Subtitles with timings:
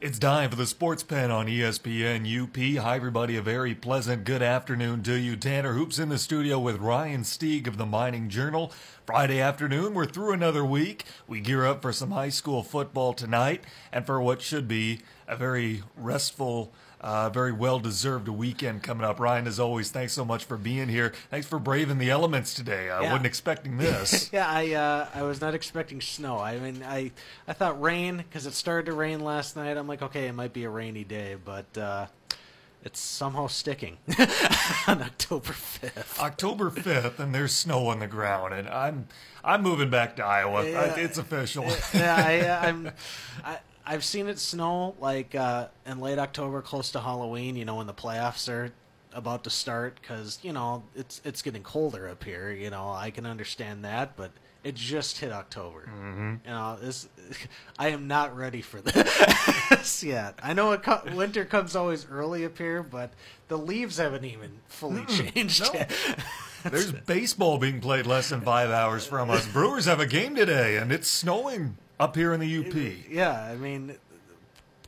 [0.00, 2.82] It's time for the Sports Pen on ESPN UP.
[2.82, 3.36] Hi, everybody.
[3.36, 5.36] A very pleasant good afternoon to you.
[5.36, 8.72] Tanner Hoops in the studio with Ryan Stieg of the Mining Journal.
[9.04, 11.04] Friday afternoon, we're through another week.
[11.26, 15.36] We gear up for some high school football tonight and for what should be a
[15.36, 19.18] very restful, uh, very well deserved a weekend coming up.
[19.18, 21.12] Ryan, as always, thanks so much for being here.
[21.30, 22.90] Thanks for braving the elements today.
[22.90, 23.10] I Yeah.
[23.12, 24.30] wasn't expecting this.
[24.32, 26.38] Yeah, I uh, I was not expecting snow.
[26.38, 27.12] I mean, I
[27.48, 29.76] I thought rain because it started to rain last night.
[29.76, 32.06] I'm like, okay, it might be a rainy day, but uh,
[32.84, 33.98] it's somehow sticking
[34.86, 36.18] on October fifth.
[36.20, 39.06] October 5th and there's snow on the ground and I'm
[39.44, 40.66] I'm moving back to Iowa.
[40.68, 40.80] Yeah.
[40.96, 41.64] I- It's official.
[41.94, 42.90] yeah, I, uh, I'm.
[43.44, 47.56] I, I've seen it snow like uh, in late October, close to Halloween.
[47.56, 48.72] You know, when the playoffs are
[49.12, 52.50] about to start, because you know it's it's getting colder up here.
[52.50, 54.30] You know, I can understand that, but
[54.62, 55.88] it just hit October.
[55.88, 56.34] Mm-hmm.
[56.44, 57.08] You know, this
[57.78, 60.38] I am not ready for this yet.
[60.42, 63.10] I know it co- winter comes always early up here, but
[63.48, 65.80] the leaves haven't even fully changed no.
[65.80, 65.92] yet.
[66.64, 69.46] There's baseball being played less than five hours from us.
[69.46, 72.74] Brewers have a game today, and it's snowing up here in the UP.
[73.10, 73.94] Yeah, I mean,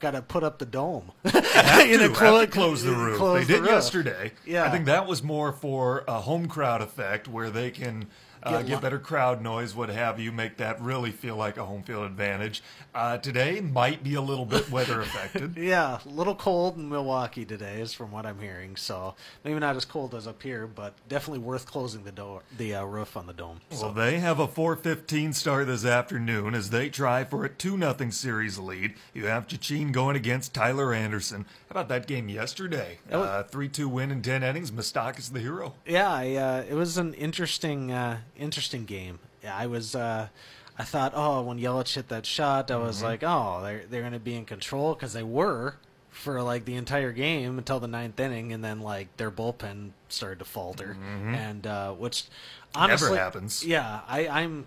[0.00, 1.12] got to put up the dome.
[1.24, 3.18] Have You know, to, have to close the roof.
[3.18, 3.70] close they the did roof.
[3.70, 4.32] yesterday.
[4.46, 4.64] Yeah.
[4.64, 8.06] I think that was more for a home crowd effect where they can
[8.42, 11.64] uh, Get get, better crowd noise, what have you, make that really feel like a
[11.64, 12.62] home field advantage.
[12.94, 15.56] Uh, today might be a little bit weather affected.
[15.62, 18.76] Yeah, a little cold in Milwaukee today, is from what I'm hearing.
[18.76, 22.74] So maybe not as cold as up here, but definitely worth closing the door, the
[22.74, 23.60] uh, roof on the dome.
[23.70, 27.78] So Well, they have a 4:15 start this afternoon as they try for a 2
[27.78, 28.94] 0 series lead.
[29.14, 31.46] You have Chacin going against Tyler Anderson.
[31.68, 32.98] How about that game yesterday?
[33.10, 34.70] Uh, 3-2 win in 10 innings.
[34.70, 35.74] Moustakas the hero.
[35.86, 39.18] yeah, I, uh, it was an interesting, uh, interesting game.
[39.48, 39.94] I was.
[39.94, 40.28] Uh,
[40.78, 44.12] I thought, oh, when Yelich hit that shot, I was like, oh, they're they're going
[44.14, 45.76] to be in control because they were
[46.10, 50.38] for like the entire game until the ninth inning, and then like their bullpen started
[50.38, 50.96] to falter,
[51.34, 52.24] and uh, which
[52.74, 53.64] honestly happens.
[53.64, 54.66] Yeah, I, I'm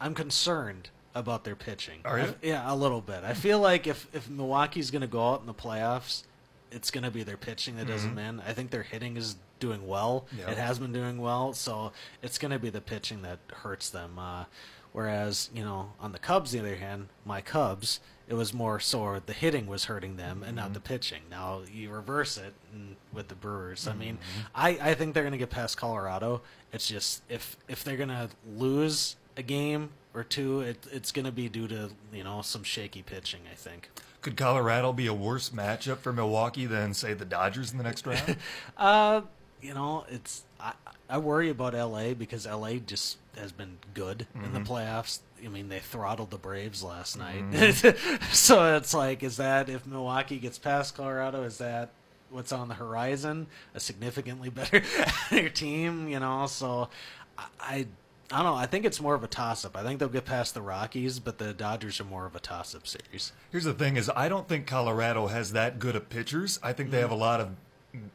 [0.00, 2.00] I'm concerned about their pitching.
[2.04, 3.24] Are I- yeah, a little bit.
[3.24, 6.22] I feel like if if Milwaukee's going to go out in the playoffs,
[6.70, 8.40] it's going to be their pitching that does them in.
[8.40, 10.26] I think their hitting is doing well.
[10.36, 10.50] Mm-hmm.
[10.50, 14.18] It has been doing well, so it's going to be the pitching that hurts them.
[14.18, 14.44] Uh,
[14.92, 19.20] whereas, you know, on the Cubs, the other hand, my Cubs, it was more so
[19.24, 20.56] the hitting was hurting them and Mm-hmm.
[20.56, 21.22] not the pitching.
[21.30, 23.86] Now you reverse it and with the Brewers.
[23.86, 24.46] I mean, Mm-hmm.
[24.54, 26.42] I, I think they're going to get past Colorado.
[26.72, 31.26] It's just if if they're going to lose a game or two, it, it's going
[31.26, 33.40] to be due to you know some shaky pitching.
[33.50, 33.90] I think.
[34.22, 38.04] Could Colorado be a worse matchup for Milwaukee than, say, the Dodgers in the next
[38.08, 38.36] round?
[38.76, 39.20] Uh,
[39.66, 40.72] you know, it's I,
[41.10, 44.72] I worry about LA because LA just has been good in the mm-hmm.
[44.72, 45.18] playoffs.
[45.44, 47.50] I mean, they throttled the Braves last mm-hmm.
[47.52, 48.24] night.
[48.32, 51.90] so it's like, is that if Milwaukee gets past Colorado, is that
[52.30, 53.48] what's on the horizon?
[53.74, 54.50] A significantly
[55.30, 56.46] better team, you know?
[56.46, 56.88] So
[57.36, 57.86] I, I
[58.32, 58.54] I don't know.
[58.54, 59.76] I think it's more of a toss up.
[59.76, 62.74] I think they'll get past the Rockies, but the Dodgers are more of a toss
[62.74, 63.32] up series.
[63.52, 66.58] Here's the thing: is I don't think Colorado has that good of pitchers.
[66.60, 67.02] I think they mm-hmm.
[67.02, 67.50] have a lot of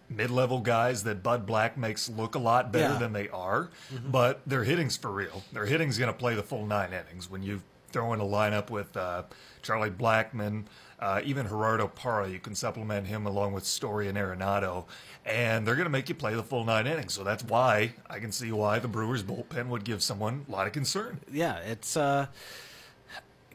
[0.09, 2.99] mid-level guys that Bud Black makes look a lot better Yeah.
[2.99, 3.69] than they are.
[4.05, 5.43] But their hitting's for real.
[5.53, 7.29] Their hitting's going to play the full nine innings.
[7.29, 7.61] When you
[7.91, 9.23] throw in a lineup with uh,
[9.61, 10.63] Charlie Blackmon,
[10.99, 14.85] uh, even Gerardo Parra, you can supplement him along with Story and Arenado,
[15.25, 17.13] and they're going to make you play the full nine innings.
[17.13, 20.67] So that's why I can see why the Brewers bullpen would give someone a lot
[20.67, 21.19] of concern.
[21.31, 22.27] yeah, it's uh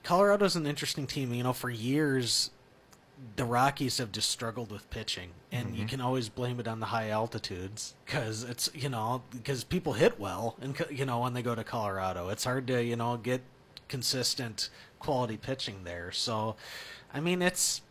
[0.03, 1.32] Colorado's an interesting team.
[1.34, 2.50] You know, for years
[3.37, 5.88] the Rockies have just struggled with pitching, and you mm-hmm.
[5.88, 10.21] can always blame it on the high altitudes because it's you know because people hit
[10.21, 13.41] well, and you know when they go to Colorado, it's hard to you know get
[13.88, 14.69] consistent
[14.99, 16.12] quality pitching there.
[16.12, 16.56] So,
[17.12, 17.82] I mean, it's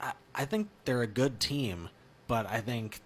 [0.00, 1.88] I, I think they're a good team,
[2.26, 3.00] but I think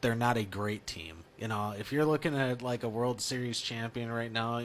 [0.00, 1.24] they're not a great team.
[1.38, 4.62] You know, if you're looking at like a World Series champion right now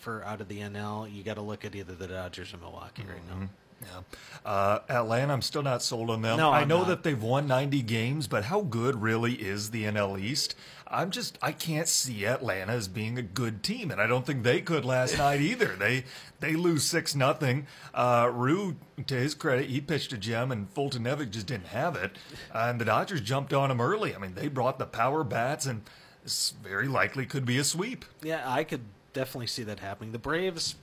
[0.00, 3.02] for out of the NL, you got to look at either the Dodgers or Milwaukee
[3.02, 3.34] right now.
[3.34, 3.44] Mm-hmm.
[3.84, 4.00] Yeah.
[4.44, 6.36] Uh, Atlanta, I'm still not sold on them.
[6.36, 6.88] No, I I'm know not.
[6.88, 10.54] that they've won 90 games, but how good really is the NL East?
[10.86, 14.42] I'm just, I can't see Atlanta as being a good team, and I don't think
[14.42, 15.74] they could last night either.
[15.76, 16.04] They
[16.40, 17.66] they lose six nothing.
[17.94, 18.76] Uh, Ryu,
[19.06, 22.12] to his credit, he pitched a gem, and Foltynewicz just didn't have it.
[22.52, 24.14] and the Dodgers jumped on him early.
[24.14, 25.82] I mean, they brought the power bats, and
[26.22, 28.04] this very likely could be a sweep.
[28.22, 28.82] Yeah, I could
[29.14, 30.12] definitely see that happening.
[30.12, 30.76] The Braves,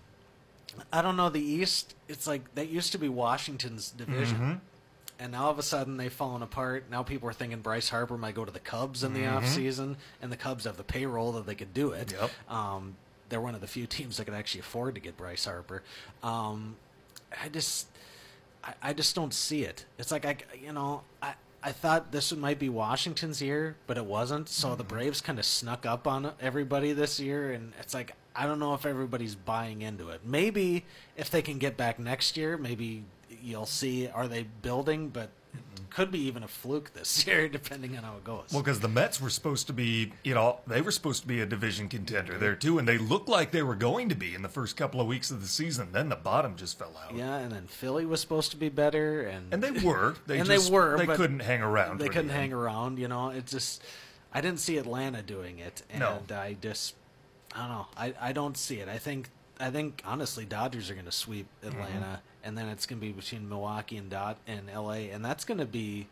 [0.92, 4.62] I don't know, the East, it's like that used to be Washington's division.
[5.20, 6.86] And now all of a sudden they've fallen apart.
[6.90, 9.98] Now people are thinking Bryce Harper might go to the Cubs in the off season,
[10.22, 12.12] and the Cubs have the payroll that they could do it.
[12.12, 12.32] Yep.
[12.50, 12.96] Um,
[13.30, 15.84] they're one of the few teams that could actually afford to get Bryce Harper.
[16.24, 16.76] Um,
[17.42, 17.88] I just,
[18.64, 19.86] I, I just don't see it.
[20.00, 21.34] It's like I, you know, I
[21.64, 24.50] I thought this might be Washington's year, but it wasn't.
[24.50, 24.96] So the mm-hmm.
[24.96, 28.74] Braves kind of snuck up on everybody this year, and it's like I don't know
[28.74, 30.22] if everybody's buying into it.
[30.26, 30.86] Maybe
[31.18, 33.04] if they can get back next year, maybe
[33.44, 35.30] you'll see are they building, but
[35.92, 38.48] could be even a fluke this year, depending on how it goes.
[38.52, 41.42] Well, because the Mets were supposed to be, you know, they were supposed to be
[41.42, 44.42] a division contender there too, and they looked like they were going to be in
[44.42, 45.90] the first couple of weeks of the season.
[45.92, 47.16] Then the bottom just fell out.
[47.16, 50.16] yeah, and then Philly was supposed to be better, and And they were.
[50.28, 50.98] They and just, they were.
[50.98, 52.00] They couldn't hang around.
[52.00, 53.00] They couldn't hang around.
[53.00, 53.84] You know, it just.
[54.34, 56.22] I didn't see Atlanta doing it, and No.
[56.34, 56.96] I just.
[57.54, 57.88] I don't know.
[57.98, 58.88] I, I don't see it.
[58.88, 59.30] I think
[59.62, 61.76] I think honestly, Dodgers are going to sweep mm-hmm.
[61.78, 65.10] Atlanta, and then it's going to be between Milwaukee and Dot and L.A.
[65.12, 66.08] and that's going to be.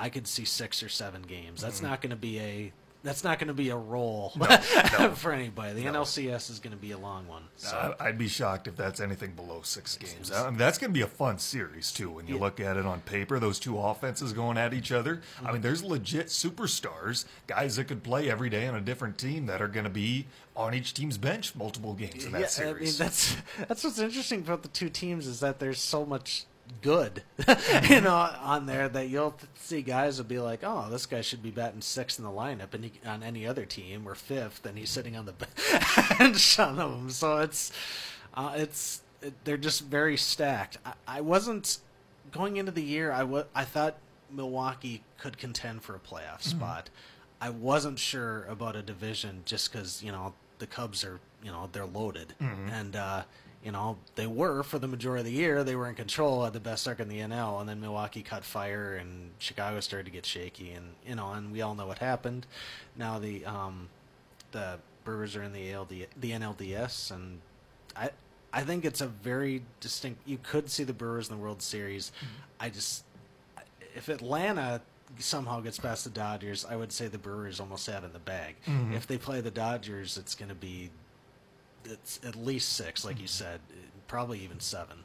[0.00, 1.60] I could see six or seven games.
[1.60, 1.86] That's mm-hmm.
[1.86, 2.72] not going to be a.
[3.08, 4.28] That's not going to be a roll
[5.14, 5.72] for anybody.
[5.72, 7.44] The NLCS is going to be a long one.
[7.56, 7.96] So.
[7.98, 10.30] I'd be shocked if that's anything below six games.
[10.30, 12.10] I mean, that's going to be a fun series too.
[12.10, 15.16] When you look at it on paper, those two offenses going at each other.
[15.16, 15.46] Mm-hmm.
[15.46, 19.46] I mean, there's legit superstars, guys that could play every day on a different team
[19.46, 23.00] that are going to be on each team's bench multiple games in that yeah, series.
[23.00, 23.36] I mean that's
[23.68, 26.44] that's what's interesting about the two teams is that there's so much
[26.82, 27.92] good, Mm-hmm.
[27.92, 31.42] you know, on there that you'll see guys will be like, oh, this guy should
[31.42, 34.76] be batting sixth in the lineup, and he, on any other team or fifth, and
[34.78, 35.34] he's sitting on the
[36.18, 37.10] bench on them.
[37.10, 37.72] So it's
[38.34, 40.78] uh, it's it, they're just very stacked.
[40.84, 41.78] I, I wasn't
[42.32, 43.10] going into the year.
[43.12, 43.96] I wa- I thought
[44.30, 46.90] Milwaukee could contend for a playoff spot.
[47.40, 51.68] I wasn't sure about a division just because you know the Cubs are you know
[51.72, 53.22] they're loaded and uh,
[53.64, 56.52] you know they were for the majority of the year they were in control at
[56.52, 60.12] the best start in the NL and then Milwaukee caught fire and Chicago started to
[60.12, 62.46] get shaky and you know and we all know what happened.
[62.96, 63.88] Now the um,
[64.52, 67.40] the Brewers are in the ALD, the NLDS and
[67.96, 68.10] I
[68.52, 70.20] I think it's a very distinct.
[70.26, 72.12] You could see the Brewers in the World Series.
[72.60, 73.04] I just
[73.94, 74.80] if Atlanta
[75.18, 78.56] somehow gets past the Dodgers, I would say the Brewers almost have in the bag.
[78.94, 80.90] If they play the Dodgers, it's going to be
[81.84, 83.60] it's at least six, like you said,
[84.06, 84.98] probably even seven.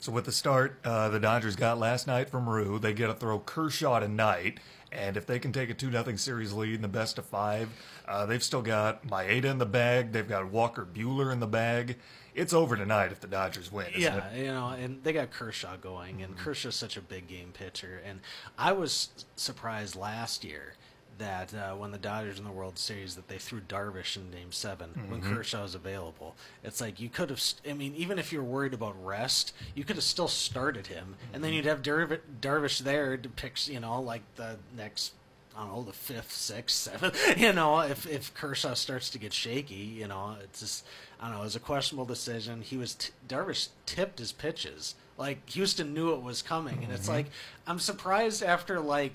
[0.00, 3.14] So with the start uh, the Dodgers got last night from Ryu, they get to
[3.14, 4.60] throw Kershaw tonight,
[4.92, 7.70] and if they can take a two nothing series lead in the best of five,
[8.06, 10.12] uh, they've still got Maeda in the bag.
[10.12, 11.96] They've got Walker Buehler in the bag.
[12.34, 13.86] It's over tonight if the Dodgers win.
[13.96, 14.40] Yeah, it?
[14.40, 18.02] you know, and they got Kershaw going, and Kershaw's such a big game pitcher.
[18.04, 18.20] And
[18.58, 20.74] I was surprised last year
[21.18, 24.52] that uh, when the Dodgers in the World Series that they threw Darvish in Game
[24.52, 25.34] 7 when mm-hmm.
[25.34, 26.34] Kershaw was available.
[26.62, 27.40] It's like you could have.
[27.40, 31.16] st- I mean, even if you're worried about rest, you could have still started him,
[31.32, 31.56] and then mm-hmm.
[31.56, 33.68] you'd have Darv- Darvish there to pick.
[33.68, 35.14] You know, like the next.
[35.56, 37.16] I don't know the fifth, sixth, seventh.
[37.38, 40.84] You know, if if Kershaw starts to get shaky, you know, it's just
[41.20, 41.42] I don't know.
[41.42, 42.62] It was a questionable decision.
[42.62, 44.96] He was t- Darvish tipped his pitches.
[45.16, 47.12] Like Houston knew it was coming, and it's mm-hmm.
[47.12, 47.26] like
[47.68, 49.12] I'm surprised after like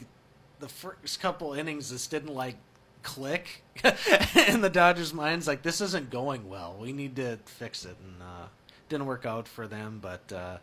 [0.59, 2.55] the first couple innings this didn't like
[3.03, 3.63] click
[4.47, 5.47] in the Dodgers' minds.
[5.47, 6.75] Like this isn't going well.
[6.79, 8.47] We need to fix it, and uh,
[8.89, 9.99] didn't work out for them.
[10.01, 10.57] But uh,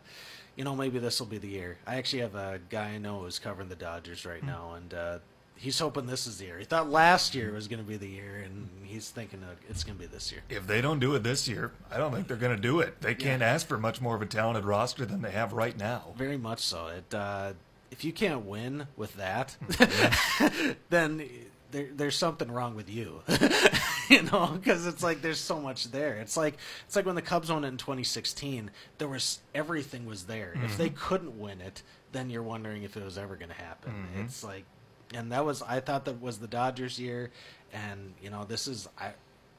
[0.55, 1.77] you know, maybe this will be the year.
[1.85, 5.19] I actually have a guy I know who's covering the Dodgers right now, and uh,
[5.55, 6.59] he's hoping this is the year.
[6.59, 9.97] He thought last year was going to be the year, and he's thinking it's going
[9.97, 10.41] to be this year.
[10.49, 13.01] If they don't do it this year, I don't think they're going to do it.
[13.01, 16.13] They can't ask for much more of a talented roster than they have right now.
[16.15, 16.87] Very much so.
[16.87, 17.53] It uh,
[17.91, 19.55] if you can't win with that,
[20.89, 21.27] then
[21.71, 23.21] there, there's something wrong with you.
[24.09, 26.15] you know, because it's like there's so much there.
[26.15, 28.71] It's like it's like when the Cubs won it in 2016.
[28.97, 30.53] There was everything was there.
[30.63, 30.97] If they mm-hmm.
[30.97, 33.91] couldn't win it, then you're wondering if it was ever going to happen.
[33.91, 34.25] Mm-hmm.
[34.25, 34.65] It's like,
[35.13, 37.31] and that was I thought that was the Dodgers year,
[37.73, 39.11] and you know this is I.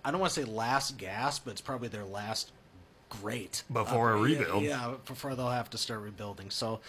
[0.05, 2.53] I don't want to say last gasp, but it's probably their last
[3.09, 4.63] great uh, Before a yeah, rebuild.
[4.63, 6.51] Yeah, before they'll have to start rebuilding.
[6.51, 6.81] So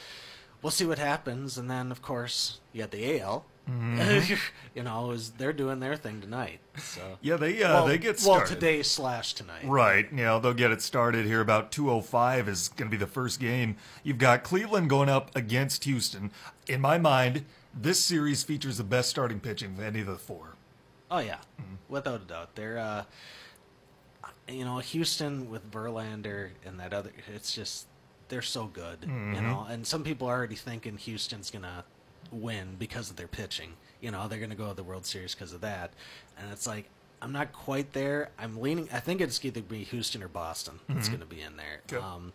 [0.62, 3.46] we'll see what happens, and then of course you got the AL.
[3.70, 4.34] Mm-hmm.
[4.76, 6.60] you know, is they're doing their thing tonight.
[6.78, 9.66] So Yeah, they uh, well, they get well today slash tonight.
[9.66, 10.10] Right.
[10.12, 13.40] You know, they'll get it started here about 205 is going to be the first
[13.40, 13.76] game.
[14.04, 16.32] You've got Cleveland going up against Houston.
[16.68, 20.56] In my mind, this series features the best starting pitching of any of the four.
[21.12, 21.40] Oh yeah,
[21.88, 22.56] without a doubt.
[22.56, 23.04] They're uh,
[24.48, 27.12] you know Houston with Verlander and that other.
[27.34, 27.88] It's just
[28.30, 29.66] they're so good, you know.
[29.70, 31.84] And some people are already thinking Houston's gonna
[32.32, 33.74] win because of their pitching.
[34.02, 35.92] You know, they're gonna go to the World Series because of that.
[36.38, 36.90] And it's like
[37.22, 38.30] I'm not quite there.
[38.40, 38.88] I'm leaning.
[38.94, 41.82] I think it's either going to be Houston or Boston that's gonna be in there.
[41.92, 42.04] Okay.
[42.04, 42.32] Um,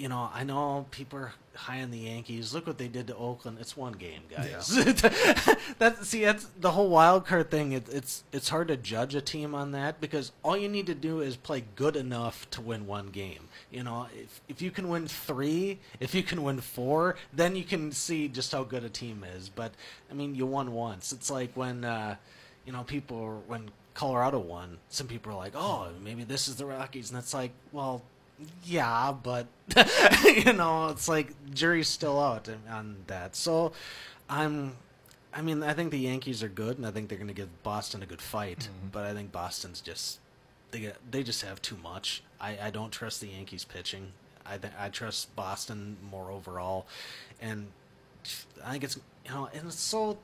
[0.00, 2.54] you know, I know people are high on the Yankees.
[2.54, 3.58] Look what they did to Oakland.
[3.60, 4.68] It's one game, guys.
[5.78, 7.72] that's see, that's the whole wild card thing.
[7.72, 10.94] It, it's it's hard to judge a team on that because all you need to
[10.94, 13.48] do is play good enough to win one game.
[13.70, 17.64] You know, if if you can win three, if you can win four, then you
[17.64, 19.50] can see just how good a team is.
[19.50, 19.72] But
[20.10, 21.12] I mean, you won once.
[21.12, 22.16] It's like when uh,
[22.64, 24.78] you know people when Colorado won.
[24.88, 28.00] Some people are like, "Oh, maybe this is the Rockies," and it's like, well
[28.64, 29.46] yeah, but
[30.24, 33.36] you know, it's like jury's still out on that.
[33.36, 33.72] So
[34.28, 34.76] I'm
[35.32, 37.62] I mean, I think the Yankees are good and I think they're going to give
[37.62, 38.88] Boston a good fight, mm-hmm.
[38.90, 40.18] but I think Boston's just
[40.70, 42.22] they get, they just have too much.
[42.40, 44.12] I, I don't trust the Yankees pitching.
[44.46, 46.86] I th- I trust Boston more overall,
[47.40, 47.68] and
[48.64, 50.18] I think it's you know, and it's so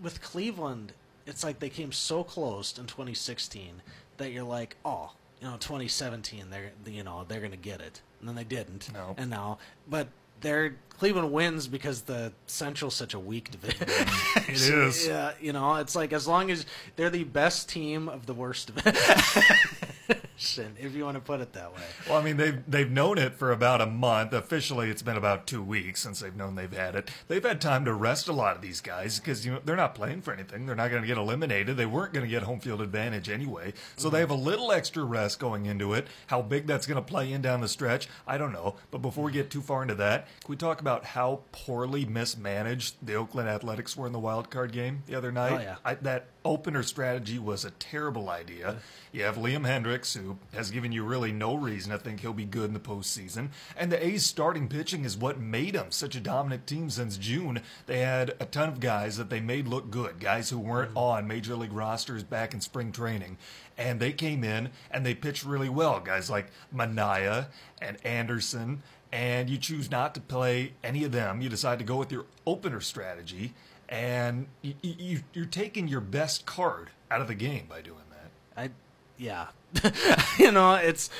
[0.00, 0.92] with Cleveland,
[1.26, 3.82] it's like they came so close in 2016
[4.16, 8.00] that you're like, oh, you know 2017 they're you know they're going to get it
[8.20, 9.14] and then they didn't no.
[9.18, 10.08] and now but
[10.40, 13.88] they're Cleveland wins because the Central's such a weak division.
[14.36, 15.06] it is.
[15.06, 16.66] Yeah, you know, it's like as long as
[16.96, 19.02] they're the best team of the worst division.
[20.78, 21.82] if you want to put it that way.
[22.08, 24.32] Well, I mean, they've they've known it for about a month.
[24.32, 27.10] Officially, it's been about two weeks since they've known they've had it.
[27.28, 29.94] They've had time to rest a lot of these guys because you know they're not
[29.94, 30.66] playing for anything.
[30.66, 31.76] They're not going to get eliminated.
[31.76, 34.14] They weren't going to get home field advantage anyway, so mm-hmm.
[34.14, 36.06] they have a little extra rest going into it.
[36.28, 38.76] How big that's going to play in down the stretch, I don't know.
[38.90, 42.94] But before we get too far into that, can we talk about how poorly mismanaged
[43.02, 45.52] the Oakland Athletics were in the wild card game the other night?
[45.52, 45.76] Oh, yeah.
[45.84, 48.76] I, that opener strategy was a terrible idea.
[49.12, 52.44] You have Liam Hendriks, who has given you really no reason to think he'll be
[52.44, 53.48] good in the postseason.
[53.76, 57.60] And the A's starting pitching is what made them such a dominant team since June.
[57.86, 60.98] They had a ton of guys that they made look good, guys who weren't mm-hmm.
[60.98, 63.38] on major league rosters back in spring training.
[63.76, 66.00] And they came in and they pitched really well.
[66.00, 67.46] Guys like Manaea
[67.80, 68.82] and Anderson.
[69.12, 71.40] And you choose not to play any of them.
[71.40, 73.54] You decide to go with your opener strategy
[73.90, 78.30] and you, you, you're taking your best card out of the game by doing that.
[78.56, 78.70] I,
[79.18, 79.48] yeah,
[80.38, 81.10] you know it's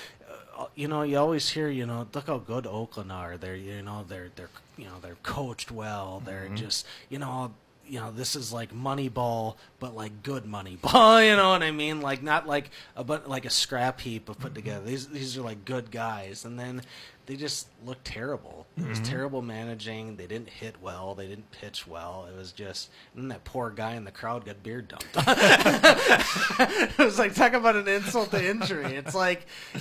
[0.59, 3.37] uh, you know you always hear you know look how good Oakland are.
[3.37, 6.23] They're you know they're they're you know they're coached well.
[6.25, 6.57] They're mm-hmm.
[6.57, 7.53] just you know
[7.87, 11.25] you know this is like Moneyball, but like good Moneyball.
[11.31, 12.01] You know what I mean?
[12.01, 14.55] Like not like a but like a scrap heap of put mm-hmm.
[14.55, 14.87] together.
[14.87, 16.83] These these are like good guys, and then
[17.31, 18.67] they just looked terrible.
[18.77, 19.13] It was mm-hmm.
[19.13, 20.17] terrible managing.
[20.17, 21.15] They didn't hit well.
[21.15, 22.27] They didn't pitch well.
[22.29, 25.07] It was just and that poor guy in the crowd got beer dumped.
[25.15, 28.97] it was like talk about an insult to injury.
[28.97, 29.47] It's like
[29.77, 29.79] eh,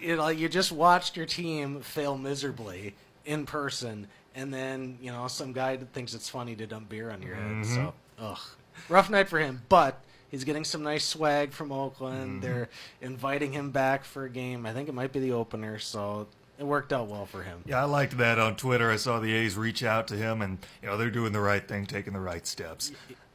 [0.00, 5.28] you know you just watched your team fail miserably in person and then you know
[5.28, 7.44] some guy thinks it's funny to dump beer on your head.
[7.44, 7.74] Mm-hmm.
[7.76, 8.40] So, ugh,
[8.88, 9.62] rough night for him.
[9.68, 10.00] But
[10.32, 12.30] he's getting some nice swag from Oakland.
[12.30, 12.40] Mm-hmm.
[12.40, 12.68] They're
[13.00, 14.66] inviting him back for a game.
[14.66, 15.78] I think it might be the opener.
[15.78, 16.26] So
[16.58, 17.62] it worked out well for him.
[17.66, 18.90] Yeah, I liked that on Twitter.
[18.90, 21.66] I saw the A's reach out to him, and you know they're doing the right
[21.66, 22.92] thing, taking the right steps.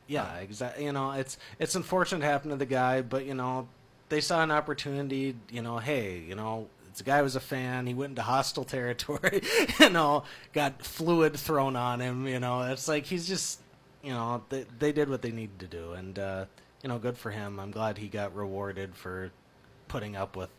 [0.07, 0.86] Yeah, exactly.
[0.86, 3.67] You know, it's it's unfortunate it happened to the guy, but you know
[4.09, 5.36] they saw an opportunity.
[5.51, 7.88] You know, hey, you know the guy was a fan.
[7.88, 9.41] He went into hostile territory.
[9.79, 12.27] you know, got fluid thrown on him.
[12.27, 13.62] You know, it's like he's just,
[14.03, 16.45] you know, they they did what they needed to do, and uh,
[16.81, 17.59] you know, good for him.
[17.59, 19.31] I'm glad he got rewarded for
[19.88, 20.50] putting up with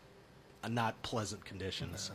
[0.63, 2.01] a not pleasant conditions.
[2.01, 2.13] So.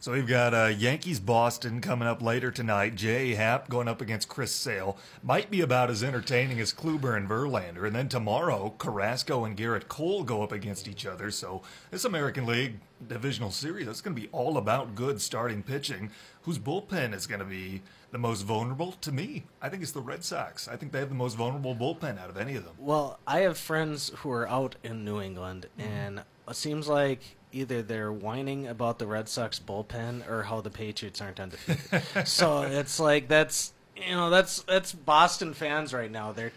[0.00, 2.94] So we've got uh, Yankees Boston coming up later tonight.
[2.94, 4.96] Jay Happ going up against Chris Sale.
[5.22, 7.86] Might be about as entertaining as Kluber and Verlander.
[7.86, 11.30] And then tomorrow, Carrasco and Gerrit Cole go up against each other.
[11.30, 12.76] So this American League
[13.08, 16.10] divisional series, that's going to be all about good starting pitching.
[16.44, 18.92] Whose bullpen is going to be the most vulnerable?
[19.02, 20.66] To me, I think it's the Red Sox.
[20.66, 22.72] I think they have the most vulnerable bullpen out of any of them.
[22.78, 25.90] Well, I have friends who are out in New England, mm-hmm.
[25.90, 30.70] and it seems like either they're whining about the Red Sox bullpen or how the
[30.70, 32.02] Patriots aren't undefeated.
[32.26, 36.32] so it's like that's you know that's that's Boston fans right now.
[36.32, 36.52] They're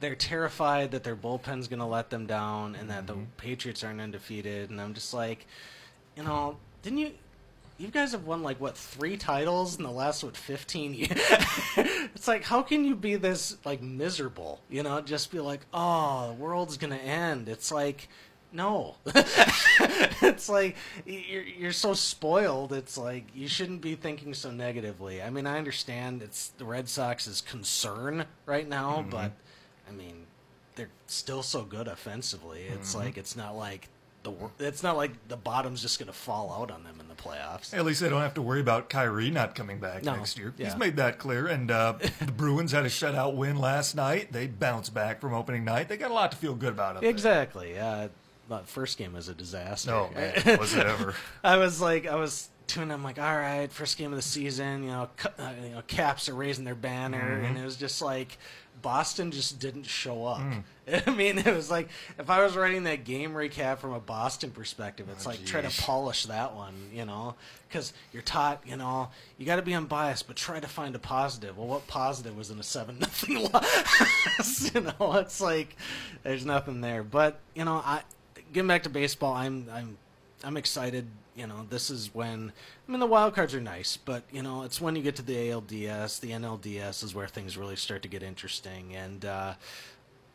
[0.00, 3.20] they're terrified that their bullpen's going to let them down and that mm-hmm.
[3.20, 4.68] the Patriots aren't undefeated.
[4.68, 5.46] And I'm just like,
[6.16, 7.12] you know, didn't you?
[7.78, 11.10] You guys have won like what three titles in the last what fifteen years?
[11.76, 14.60] it's like how can you be this like miserable?
[14.68, 17.48] You know, just be like, oh, the world's gonna end.
[17.48, 18.08] It's like
[18.52, 18.96] no.
[19.06, 22.72] it's like you're you're so spoiled.
[22.72, 25.22] It's like you shouldn't be thinking so negatively.
[25.22, 29.10] I mean, I understand it's the Red Sox's concern right now, mm-hmm.
[29.10, 29.32] but
[29.88, 30.26] I mean,
[30.76, 32.62] they're still so good offensively.
[32.62, 33.04] It's mm-hmm.
[33.04, 33.88] like it's not like
[34.22, 37.14] the it's not like the bottom's just going to fall out on them in the
[37.14, 37.74] playoffs.
[37.74, 40.16] At least they don't have to worry about Kyrie not coming back no.
[40.16, 40.54] next year.
[40.56, 40.66] Yeah.
[40.66, 41.46] He's made that clear.
[41.46, 44.32] And uh, the Bruins had a shutout win last night.
[44.32, 45.88] They bounced back from opening night.
[45.88, 47.02] They got a lot to feel good about.
[47.02, 47.78] exactly.
[47.78, 48.08] Uh,
[48.52, 49.90] that first game was a disaster.
[49.90, 51.14] No, man, was it ever?
[51.44, 52.90] I was like, I was tune.
[52.90, 54.84] I'm like, all right, first game of the season.
[54.84, 57.44] You know, uh, you know, Caps are raising their banner, mm-hmm.
[57.44, 58.38] and it was just like
[58.80, 60.40] Boston just didn't show up.
[60.40, 60.62] Mm.
[61.06, 64.50] I mean, it was like if I was writing that game recap from a Boston
[64.50, 65.50] perspective, it's oh, like geez.
[65.50, 67.34] try to polish that one, you know,
[67.68, 70.98] because you're taught, you know, you got to be unbiased, but try to find a
[70.98, 71.56] positive.
[71.56, 74.74] Well, what positive was in a seven nothing loss?
[74.74, 75.76] you know, it's like
[76.22, 77.02] there's nothing there.
[77.02, 78.02] But you know, I
[78.52, 79.96] getting back to baseball, I'm I'm
[80.44, 82.52] I'm excited you know, this is when
[82.86, 85.22] I mean the wild cards are nice, but you know, it's when you get to
[85.22, 88.94] the ALDS, the NLDS is where things really start to get interesting.
[88.94, 89.54] And uh,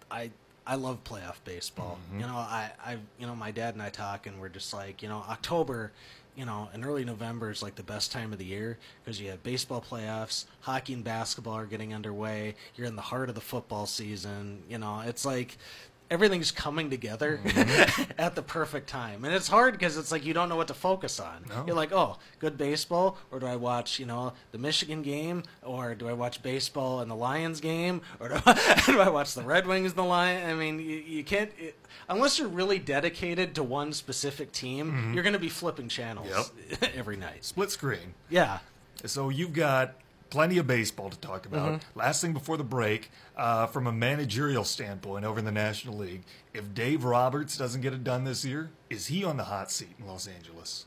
[0.10, 0.32] I
[0.66, 2.00] I love playoff baseball.
[2.10, 2.22] Mm-hmm.
[2.22, 5.02] You know, I I you know my dad and I talk, and we're just like,
[5.04, 5.92] you know, October.
[6.36, 9.32] You know, and early November is like the best time of the year because you
[9.32, 12.54] have baseball playoffs, hockey and basketball are getting underway.
[12.76, 14.62] You're in the heart of the football season.
[14.70, 15.58] You know, it's like
[16.10, 18.12] everything's coming together mm-hmm.
[18.18, 19.26] at the perfect time.
[19.26, 21.46] And it's hard because it's like you don't know what to focus on.
[21.50, 21.64] No.
[21.68, 25.96] You're like, oh, good baseball, or do I watch, you know, the Michigan game, or
[25.96, 29.44] do I watch baseball and the Lions game, or do I, do I watch the
[29.44, 30.46] Red Wings and the Lions?
[30.50, 31.52] I mean, you, you can't.
[31.58, 31.76] It,
[32.10, 35.14] unless you're really dedicated to one specific team, mm-hmm.
[35.14, 36.92] you're going to be flipping channels yep.
[36.96, 37.44] every night.
[37.44, 38.14] Split screen.
[38.30, 38.60] Yeah.
[39.06, 39.96] So you've got
[40.30, 41.74] plenty of baseball to talk about.
[41.74, 42.00] Mm-hmm.
[42.00, 46.24] Last thing before the break, uh, from a managerial standpoint over in the National League,
[46.54, 49.96] if Dave Roberts doesn't get it done this year, is he on the hot seat
[50.00, 50.86] in Los Angeles?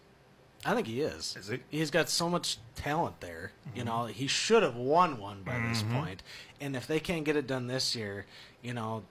[0.65, 1.37] I think he is.
[1.39, 1.61] Is he?
[1.71, 3.53] He's got so much talent there.
[3.69, 3.79] Mm-hmm.
[3.79, 5.69] You know, he should have won one by mm-hmm.
[5.69, 6.23] this point.
[6.61, 8.27] And if they can't get it done this year,
[8.61, 9.03] you know,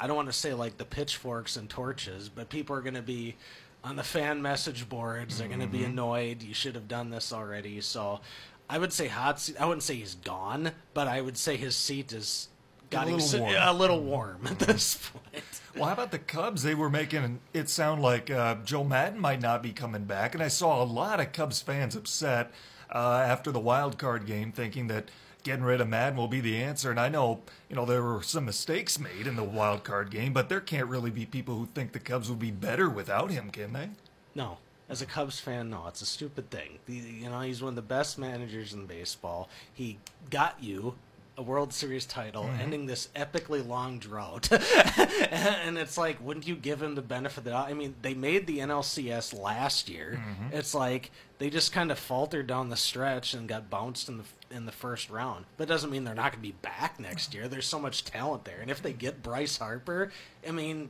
[0.00, 3.02] I don't want to say like the pitchforks and torches, but people are going to
[3.02, 3.36] be
[3.84, 5.38] on the fan message boards.
[5.38, 5.90] They're going to be mm-hmm.
[5.90, 6.42] annoyed.
[6.42, 7.80] You should have done this already.
[7.80, 8.20] So
[8.68, 9.56] I would say hot seat.
[9.58, 12.48] I wouldn't say he's gone, but I would say his seat is
[12.90, 13.54] got a little, warm.
[13.58, 15.44] a little warm at this point.
[15.74, 16.62] Well, how about the Cubs?
[16.62, 20.42] They were making it sound like uh, Joe Maddon might not be coming back, and
[20.42, 22.50] I saw a lot of Cubs fans upset
[22.92, 25.10] uh, after the wild card game, thinking that
[25.44, 26.90] getting rid of Maddon will be the answer.
[26.90, 30.32] And I know, you know, there were some mistakes made in the wild card game,
[30.32, 33.50] but there can't really be people who think the Cubs would be better without him,
[33.50, 33.90] can they?
[34.34, 34.58] No,
[34.88, 36.78] as a Cubs fan, no, it's a stupid thing.
[36.86, 39.48] you know, he's one of the best managers in baseball.
[39.72, 39.98] He
[40.30, 40.94] got you
[41.38, 42.60] a World Series title, mm-hmm.
[42.60, 44.50] ending this epically long drought.
[44.50, 47.68] and it's like, wouldn't you give him the benefit of the doubt?
[47.68, 50.20] I mean, they made the NLCS last year.
[50.20, 50.56] Mm-hmm.
[50.56, 54.24] It's like they just kind of faltered down the stretch and got bounced in the
[54.50, 55.44] in the first round.
[55.56, 57.46] But it doesn't mean they're not going to be back next year.
[57.46, 60.10] There's so much talent there, and if they get Bryce Harper,
[60.46, 60.88] I mean,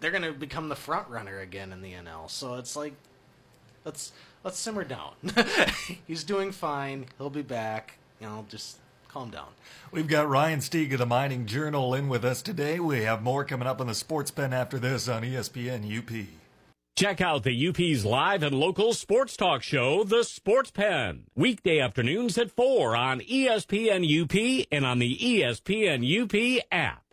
[0.00, 2.30] they're going to become the front runner again in the NL.
[2.30, 2.94] So it's like,
[3.84, 4.12] let's
[4.44, 5.14] let's simmer down.
[6.06, 7.06] He's doing fine.
[7.18, 7.98] He'll be back.
[8.20, 9.48] You know, just calm down.
[9.90, 12.78] We've got Ryan Stieg of the Mining Journal in with us today.
[12.80, 16.26] We have more coming up on the Sports Pen after this on ESPN UP.
[16.96, 22.36] Check out the UP's live and local sports talk show, The Sports Pen, weekday afternoons
[22.36, 27.04] at 4 on ESPN UP and on the ESPN UP app.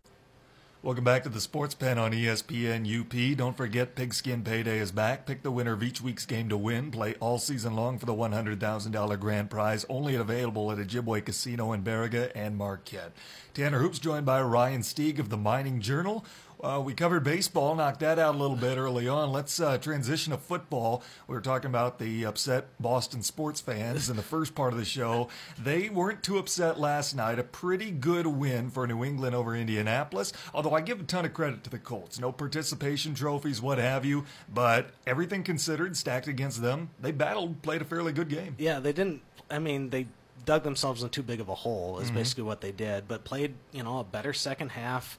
[0.85, 3.35] Welcome back to the Sports Pen on ESPN UP.
[3.35, 5.25] Don't forget, Pigskin Payday is back.
[5.25, 6.91] Pick the winner of each week's game to win.
[6.91, 11.81] Play all season long for the $100,000 grand prize, only available at Ojibwa Casino in
[11.81, 13.13] Baraga and Marquette.
[13.55, 16.23] Tanner Hoops joined by Ryan Stieg of the Mining Journal.
[16.63, 19.31] Uh, we covered baseball, knocked that out a little bit early on.
[19.31, 21.03] Let's uh, transition to football.
[21.27, 24.85] We were talking about the upset Boston sports fans in the first part of the
[24.85, 25.29] show.
[25.61, 27.39] They weren't too upset last night.
[27.39, 30.33] A pretty good win for New England over Indianapolis.
[30.53, 32.19] Although I give a ton of credit to the Colts.
[32.19, 34.25] No participation trophies, what have you.
[34.53, 38.55] But everything considered, stacked against them, they battled, played a fairly good game.
[38.57, 39.21] Yeah, they didn't.
[39.49, 40.07] I mean, they
[40.45, 42.17] dug themselves in too big of a hole is mm-hmm.
[42.17, 45.17] basically what they did but played you know a better second half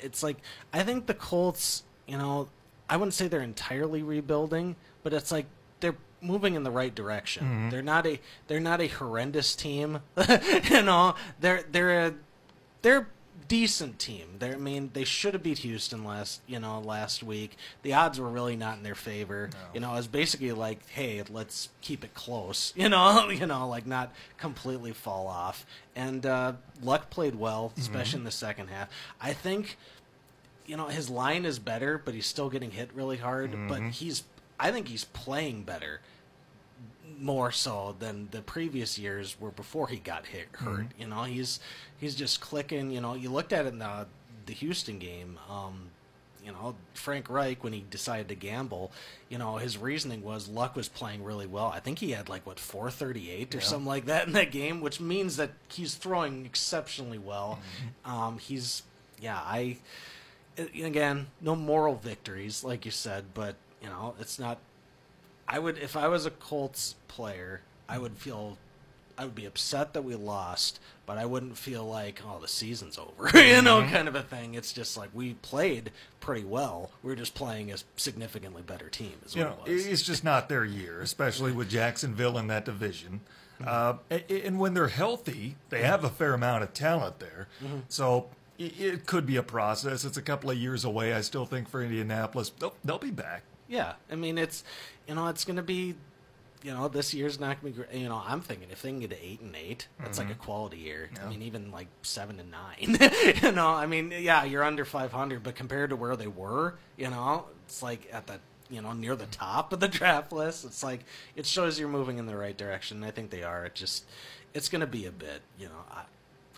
[0.00, 0.36] it's like
[0.72, 2.48] I think the Colts, you know,
[2.88, 5.46] I wouldn't say they're entirely rebuilding, but it's like
[5.80, 7.44] they're moving in the right direction.
[7.44, 7.70] Mm-hmm.
[7.70, 10.00] They're not a they're not a horrendous team.
[10.70, 12.14] you know, they're they're a
[12.82, 13.08] they're
[13.50, 14.28] decent team.
[14.38, 17.56] They're, I mean, they should have beat Houston last, you know, last week.
[17.82, 19.50] The odds were really not in their favor.
[19.52, 19.58] No.
[19.74, 22.72] You know, it was basically like, hey, let's keep it close.
[22.80, 25.66] You know, you know, like not completely fall off.
[25.94, 28.18] And uh, Luck played well, especially mm-hmm.
[28.18, 28.88] in the second half.
[29.20, 29.76] I think,
[30.64, 33.50] you know, his line is better, but he's still getting hit really hard.
[33.50, 33.68] Mm-hmm.
[33.68, 34.22] But he's,
[34.58, 36.00] I think he's playing better
[37.20, 40.88] more so than the previous years were before he got hit hurt.
[40.88, 41.00] Mm-hmm.
[41.00, 41.60] You know, he's
[41.98, 42.90] he's just clicking.
[42.90, 44.06] You know, you looked at it in the
[44.46, 45.38] the Houston game.
[45.48, 45.90] Um,
[46.44, 48.92] you know, Frank Reich when he decided to gamble,
[49.28, 51.66] you know, his reasoning was Luck was playing really well.
[51.66, 53.64] I think he had like what 438 or yeah.
[53.64, 57.58] something like that in that game, which means that he's throwing exceptionally well.
[58.04, 58.10] Mm-hmm.
[58.10, 58.82] Um, he's
[59.20, 59.76] yeah, I
[60.56, 64.58] again, no moral victories like you said, but you know, it's not
[65.50, 68.56] I would if I was a Colts player, I would feel
[69.18, 72.96] I would be upset that we lost, but I wouldn't feel like oh the season's
[72.96, 73.92] over, you know, mm-hmm.
[73.92, 74.54] kind of a thing.
[74.54, 76.92] It's just like we played pretty well.
[77.02, 79.14] We are just playing a significantly better team.
[79.26, 83.20] Is You know, it it's just not their year, especially with Jacksonville in that division.
[83.60, 83.68] Mm-hmm.
[83.68, 85.86] Uh, a- and when they're healthy, they mm-hmm.
[85.86, 87.48] have a fair amount of talent there.
[87.88, 90.04] So i- it could be a process.
[90.04, 91.12] It's a couple of years away.
[91.12, 93.42] I still think for Indianapolis, they'll, they'll be back.
[93.70, 94.64] Yeah, I mean it's
[95.10, 95.96] you know it's going to be
[96.62, 98.00] you know this year's not going to be great.
[98.00, 100.32] You know I'm thinking if they can get to eight and eight, that's like a
[100.32, 100.42] mm-hmm.
[100.42, 101.10] quality year.
[101.20, 102.96] I mean even like seven and nine.
[103.42, 107.10] you know I mean yeah you're under 500, but compared to where they were, you
[107.10, 108.38] know it's like at the
[108.70, 109.32] you know near the mm-hmm.
[109.32, 110.64] top of the draft list.
[110.64, 111.00] It's like
[111.34, 113.02] it shows you're moving in the right direction.
[113.02, 113.64] I think they are.
[113.64, 114.04] It just
[114.54, 115.42] it's going to be a bit.
[115.58, 116.02] You know I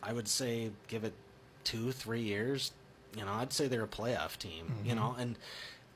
[0.02, 1.14] I would say give it
[1.64, 2.72] two three years.
[3.16, 4.74] You know I'd say they're a playoff team.
[4.84, 5.00] You mm-hmm.
[5.00, 5.38] know and.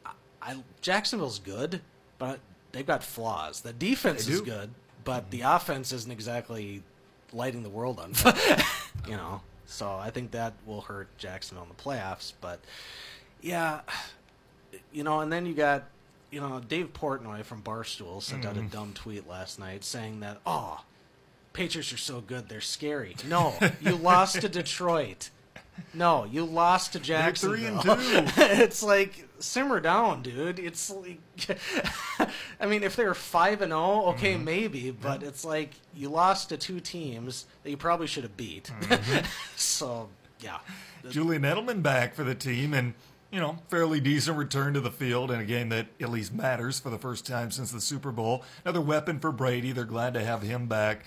[0.07, 1.81] I, I Jacksonville's good,
[2.19, 2.41] but
[2.73, 3.61] they've got flaws.
[3.61, 4.71] The defense is good,
[5.05, 5.31] but mm-hmm.
[5.31, 6.83] the offense isn't exactly
[7.33, 8.65] lighting the world on fire.
[9.09, 12.33] you know, so I think that will hurt Jacksonville in the playoffs.
[12.41, 12.61] But
[13.41, 13.81] yeah,
[14.93, 15.85] you know, and then you got
[16.31, 18.69] you know Dave Portnoy from Barstool sent out a mm-hmm.
[18.69, 20.83] dumb tweet last night saying that oh.
[21.53, 23.17] Patriots are so good, they're scary.
[23.27, 25.31] No, you lost to Detroit.
[25.95, 27.95] No, you lost to They're three and two.
[28.37, 30.59] it's like simmer down, dude.
[30.59, 31.19] It's like,
[32.61, 34.45] I mean, if they were five and zero, okay, Mm-hmm.
[34.45, 38.71] maybe, but it's like you lost to two teams that you probably should have beat.
[38.81, 39.27] Mm-hmm.
[39.57, 40.09] so
[40.41, 40.59] yeah,
[41.11, 42.95] Julian Edelman back for the team and,
[43.31, 46.79] you know, fairly decent return to the field in a game that at least matters
[46.79, 48.45] for the first time since the Super Bowl.
[48.65, 49.73] Another weapon for Brady.
[49.73, 51.05] They're glad to have him back.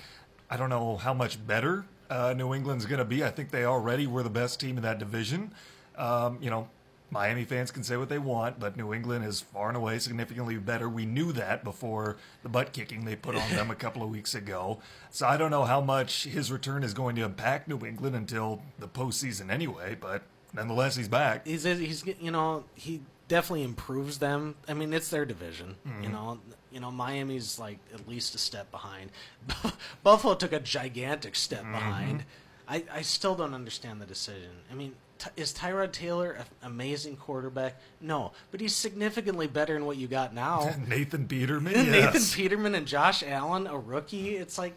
[0.49, 3.23] I don't know how much better uh, New England's going to be.
[3.23, 5.53] I think they already were the best team in that division.
[5.95, 6.69] Um, you know,
[7.11, 10.57] Miami fans can say what they want, but New England is far and away significantly
[10.57, 10.87] better.
[10.87, 14.35] We knew that before the butt kicking they put on them a couple of weeks
[14.35, 14.79] ago.
[15.09, 18.61] So I don't know how much his return is going to impact New England until
[18.77, 20.21] the postseason anyway, but
[20.53, 21.47] nonetheless, he's back.
[21.47, 24.55] he's he's you know he definitely improves them.
[24.67, 25.75] I mean, it's their division.
[25.87, 26.03] Mm-hmm.
[26.03, 26.39] You know,
[26.71, 29.11] you know Miami's like at least a step behind.
[30.03, 31.71] Buffalo took a gigantic step Mm-hmm.
[31.71, 32.23] behind.
[32.67, 34.51] I I still don't understand the decision.
[34.71, 34.93] I mean.
[35.36, 37.75] Is Tyrod Taylor an amazing quarterback?
[38.01, 40.73] No, but he's significantly better than what you got now.
[40.88, 42.36] Nathan Peterman, Nathan yes.
[42.36, 44.36] Peterman and Josh Allen, a rookie.
[44.38, 44.73] It's like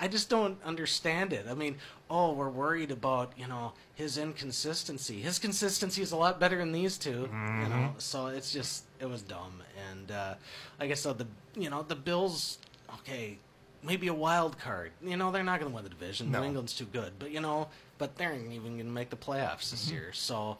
[0.00, 1.46] I just don't understand it.
[1.48, 1.76] I mean,
[2.10, 5.20] oh, we're worried about you know his inconsistency.
[5.20, 7.70] His consistency is a lot better than these 2 You Mm-hmm.
[7.70, 9.62] know, so it's just it was dumb.
[9.90, 10.34] And uh,
[10.80, 12.58] like I said, the you know the Bills.
[13.00, 13.38] Okay,
[13.82, 14.92] maybe a wild card.
[15.02, 16.30] You know, they're not going to win the division.
[16.30, 16.40] No.
[16.40, 17.12] New England's too good.
[17.18, 17.68] But you know,
[18.04, 19.94] but they're not even going to make the playoffs this Mm-hmm.
[19.94, 20.12] year.
[20.12, 20.58] So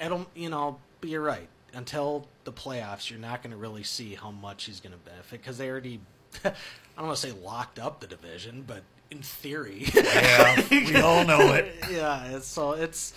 [0.00, 1.48] it'll you know, but you're right.
[1.74, 5.40] Until the playoffs, you're not going to really see how much he's going to benefit
[5.40, 6.00] because they already,
[6.44, 6.52] I
[6.96, 11.52] don't want to say locked up the division, but in theory, Yeah, we all know
[11.54, 11.74] it.
[11.90, 12.36] yeah.
[12.36, 13.14] It's, so it's,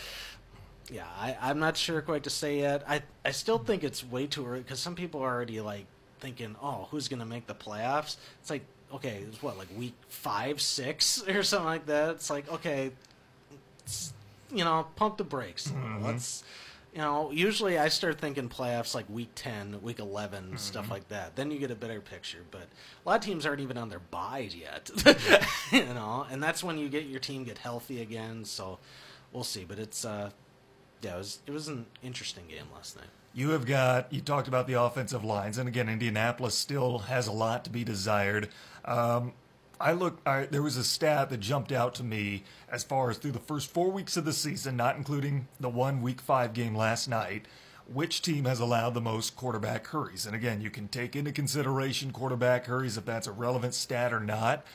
[0.92, 1.06] yeah.
[1.18, 2.84] I, I'm not sure quite to say yet.
[2.88, 5.86] I I still think it's way too early because some people are already like
[6.20, 8.18] thinking, oh, who's going to make the playoffs?
[8.42, 8.64] It's like
[8.94, 12.12] okay, it's what like week five, six, or something like that.
[12.12, 12.92] It's like okay,
[13.86, 14.14] it's,
[14.52, 15.72] you know, pump the brakes.
[16.02, 16.44] Let's,
[16.94, 21.36] you know, usually I start thinking playoffs like week 10, week 11, stuff like that.
[21.36, 22.40] Then you get a better picture.
[22.52, 24.90] But a lot of teams aren't even on their buys yet,
[25.72, 28.44] you know, and that's when you get your team get healthy again.
[28.46, 28.80] So
[29.32, 29.66] we'll see.
[29.66, 30.32] But it's, uh,
[31.02, 33.10] yeah, it was, it was an interesting game last night.
[33.34, 37.34] You have got, you talked about the offensive lines, and again, Indianapolis still has a
[37.34, 38.48] lot to be desired.
[38.86, 39.34] Um,
[39.80, 43.18] I look, I, there was a stat that jumped out to me as far as
[43.18, 46.76] through the first four weeks of the season, not including the one week five game
[46.76, 47.46] last night,
[47.92, 50.26] which team has allowed the most quarterback hurries.
[50.26, 54.20] And again, you can take into consideration quarterback hurries if that's a relevant stat or
[54.20, 54.66] not.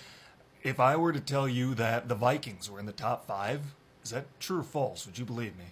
[0.62, 3.62] If I were to tell you that the Vikings were in the top five,
[4.04, 5.06] is that true or false?
[5.06, 5.66] Would you believe me?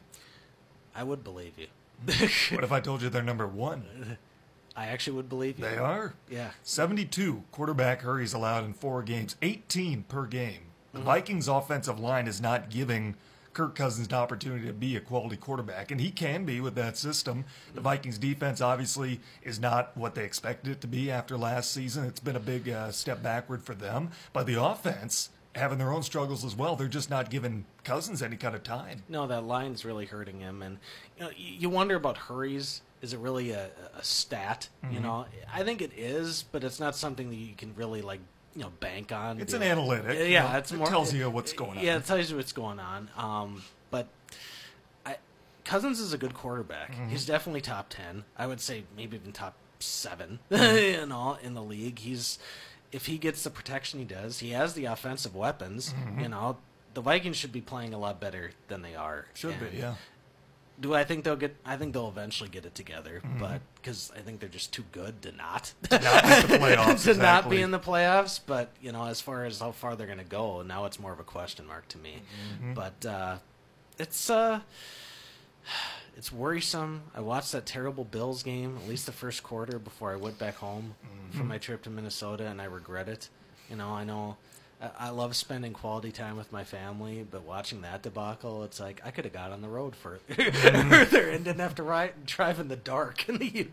[0.94, 1.66] I would believe you.
[2.54, 4.16] What if I told you they're number one?
[4.78, 5.64] I actually would believe you.
[5.64, 6.14] They are.
[6.30, 6.50] Yeah.
[6.62, 10.60] 72 quarterback hurries allowed in four games, 18 per game.
[10.92, 13.16] The Vikings' offensive line is not giving
[13.54, 16.96] Kirk Cousins an opportunity to be a quality quarterback, and he can be with that
[16.96, 17.44] system.
[17.74, 22.04] The Vikings' defense obviously is not what they expected it to be after last season.
[22.04, 24.10] It's been a big uh, step backward for them.
[24.32, 28.36] But the offense, having their own struggles as well, they're just not giving Cousins any
[28.36, 29.02] kind of time.
[29.08, 30.78] No, that line's really hurting him, and
[31.18, 32.82] you know, you wonder about hurries.
[33.02, 34.68] Is it really a, a stat?
[34.84, 34.94] Mm-hmm.
[34.94, 38.20] You know, I think it is, but it's not something that you can really like,
[38.56, 39.40] you know, bank on.
[39.40, 41.84] It's an like- analytic, Yeah, you know, it's it tells you what's going on.
[41.84, 43.08] Yeah, it tells you what's going on.
[43.16, 44.08] Um, but
[45.06, 45.16] I,
[45.64, 46.92] Cousins is a good quarterback.
[46.92, 47.08] Mm-hmm.
[47.10, 48.24] He's definitely top ten.
[48.36, 52.00] I would say maybe even top seven, you know, in the league.
[52.00, 52.38] He's
[52.90, 55.94] if he gets the protection he does, he has the offensive weapons.
[56.18, 56.56] You know,
[56.94, 59.26] the Vikings should be playing a lot better than they are.
[59.34, 59.94] Should And be, yeah.
[60.80, 61.56] Do I think they'll get?
[61.64, 65.20] I think they'll eventually get it together, but because I think they're just too good
[65.22, 67.04] to not Not make the playoffs.
[67.04, 68.38] to not be in the playoffs.
[68.46, 71.12] But you know, as far as how far they're going to go, now it's more
[71.12, 72.22] of a question mark to me.
[72.62, 72.74] Mm-hmm.
[72.74, 73.36] But uh,
[73.98, 74.60] it's uh,
[76.16, 77.02] it's worrisome.
[77.14, 80.56] I watched that terrible Bills game, at least the first quarter, before I went back
[80.56, 81.38] home Mm-hmm.
[81.38, 83.28] from my trip to Minnesota, and I regret it.
[83.68, 84.36] You know, I know.
[84.80, 89.10] I- love spending quality time with my family, but watching that debacle, it's like I
[89.10, 90.90] could have got on the road for Mm-hmm.
[90.90, 93.66] further and didn't have to ride, drive in the dark in the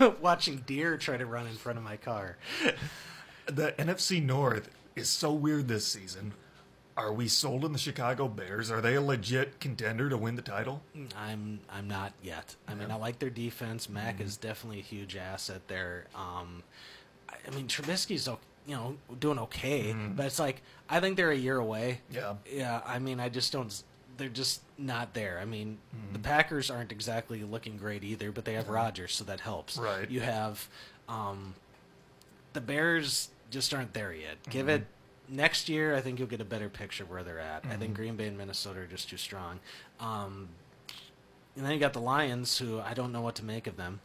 [0.00, 2.36] UP, watching deer try to run in front of my car.
[3.46, 6.34] The NFC North is so weird this season.
[6.96, 8.70] Are we sold on the Chicago Bears?
[8.72, 10.82] Are they a legit contender to win the title?
[11.16, 12.56] I'm I'm not yet.
[12.66, 13.88] I mean, I like their defense.
[13.88, 16.06] Mack is definitely a huge asset there.
[16.14, 16.64] Um,
[17.28, 18.26] I, mean, Trubisky's
[18.68, 20.12] you know doing okay, mm-hmm.
[20.12, 22.00] but it's like I think they're a year away.
[22.10, 22.34] Yeah.
[22.50, 23.82] Yeah, I mean, I just don't.
[24.18, 25.38] They're just not there.
[25.40, 26.12] I mean, mm-hmm.
[26.12, 28.74] the Packers aren't exactly looking great either, but they have mm-hmm.
[28.74, 29.78] Rodgers, so that helps.
[29.78, 30.10] Right.
[30.10, 30.68] You have
[31.08, 31.54] um,
[32.52, 34.36] the Bears just aren't there yet.
[34.50, 34.84] Give it
[35.28, 35.94] next year.
[35.94, 37.64] I think you'll get a better picture of where they're at.
[37.70, 39.60] I think Green Bay and Minnesota are just too strong.
[40.00, 40.48] Um,
[41.56, 44.00] and then you got the Lions, who I don't know what to make of them.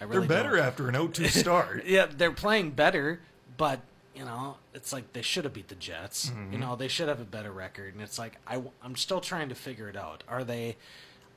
[0.00, 0.66] I They're better don't.
[0.66, 1.86] after an 0-2 start.
[1.86, 3.20] Yeah, they're playing better,
[3.56, 3.80] but
[4.14, 6.30] you know, it's like they should have beat the Jets.
[6.30, 6.52] Mm-hmm.
[6.52, 9.48] You know, they should have a better record, and it's like I, I'm still trying
[9.48, 10.24] to figure it out.
[10.28, 10.76] Are they?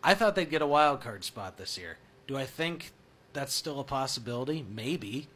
[0.04, 1.98] I thought they'd get a wild card spot this year.
[2.28, 2.92] Do I think
[3.34, 4.66] that's still a possibility?
[4.70, 5.28] Maybe,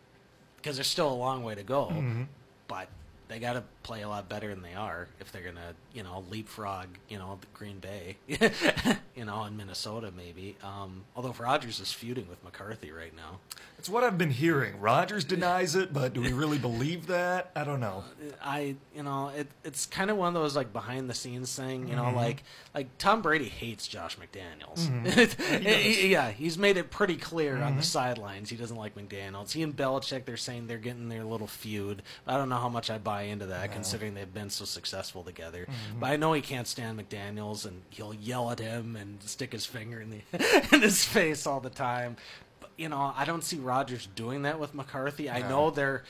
[0.58, 1.88] because there's still a long way to go.
[1.88, 2.24] Mm-hmm.
[2.68, 2.88] But
[3.32, 6.24] they got to play a lot better than they are if they're gonna, you know,
[6.30, 8.18] leapfrog, you know, Green Bay,
[9.16, 10.56] you know, and Minnesota maybe.
[10.64, 13.40] Um, although Rodgers is feuding with McCarthy right now.
[13.80, 14.80] It's what I've been hearing.
[14.80, 17.50] Rodgers denies it, but do we really believe that?
[17.56, 18.04] I don't know.
[18.44, 21.88] I you know it it's kind of one of those like behind the scenes thing
[21.88, 22.16] you know Mm-hmm.
[22.18, 22.44] like
[22.76, 24.88] like Tom Brady hates Josh McDaniels
[25.62, 27.78] He- yeah he's made it pretty clear on Mm-hmm.
[27.78, 31.48] the sidelines he doesn't like McDaniels he and Belichick they're saying they're getting their little
[31.48, 35.24] feud I don't know how much I buy into that considering they've been so successful
[35.24, 35.62] together.
[35.62, 36.00] Mm-hmm.
[36.00, 39.66] but I know he can't stand McDaniels and he'll yell at him and stick his
[39.66, 42.18] finger in the in his face all the time.
[42.60, 45.30] But you know I don't see Rodgers doing that with McCarthy.
[45.30, 46.04] I know they're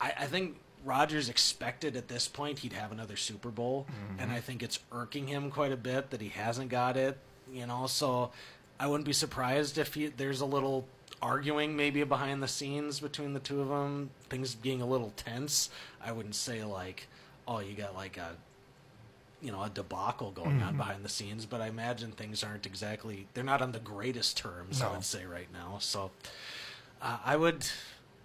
[0.00, 3.86] I, I think Rodgers expected at this point he'd have another Super Bowl,
[4.18, 7.18] and I think it's irking him quite a bit that he hasn't got it.
[7.52, 8.30] You know, so
[8.78, 10.86] I wouldn't be surprised if he, there's a little
[11.20, 15.70] arguing maybe behind the scenes between the two of them, things being a little tense.
[16.04, 17.08] I wouldn't say like,
[17.46, 18.36] oh, you got like a
[19.40, 23.26] you know a debacle going on behind the scenes, but I imagine things aren't exactly
[23.34, 24.82] they're not on the greatest terms.
[24.82, 26.10] I would say right now, so
[27.00, 27.66] uh, I would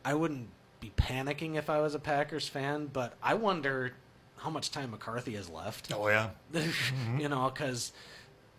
[0.03, 0.47] I wouldn't
[0.79, 3.93] be panicking if I was a Packers fan, but I wonder
[4.37, 5.91] how much time McCarthy has left.
[5.93, 6.29] Oh yeah.
[7.17, 7.93] you know, because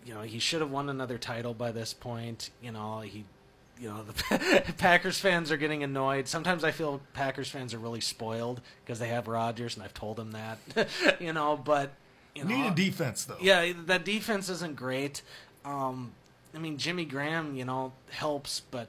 [0.05, 2.51] you know he should have won another title by this point.
[2.63, 3.25] You know he.
[3.81, 6.29] You know the Packers fans are getting annoyed.
[6.29, 10.17] Sometimes I feel Packers fans are really spoiled because they have Rodgers, and I've told
[10.17, 10.59] them that.
[11.21, 11.93] you know, but
[12.35, 13.37] you know, Need a defense though.
[13.41, 15.23] yeah, that defense isn't great.
[15.65, 16.13] Um,
[16.55, 18.89] I mean, Jimmy Graham, you know, helps, but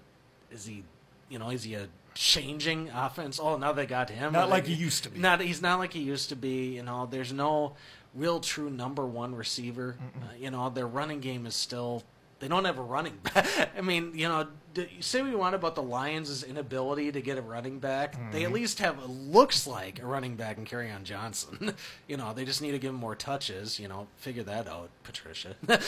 [0.52, 0.84] is he,
[1.30, 3.40] you know, is he a changing offense?
[3.42, 4.34] Oh, now they got him.
[4.34, 5.20] Not like he used to be.
[5.20, 6.76] Not he's not like he used to be.
[6.76, 7.74] You know, there's no
[8.14, 9.96] real true number one receiver.
[10.22, 12.04] Uh, you know, their running game is still.
[12.40, 13.48] They don't have a running back.
[13.78, 17.38] I mean, you know, you say what you want about the Lions' inability to get
[17.38, 18.16] a running back.
[18.32, 18.56] They at mm-hmm.
[18.56, 21.74] least have looks like a running back in on Johnson.
[22.08, 23.80] you know, they just need to give him more touches.
[23.80, 25.56] You know, figure that out, Patricia.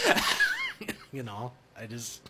[1.11, 2.29] you know, I just,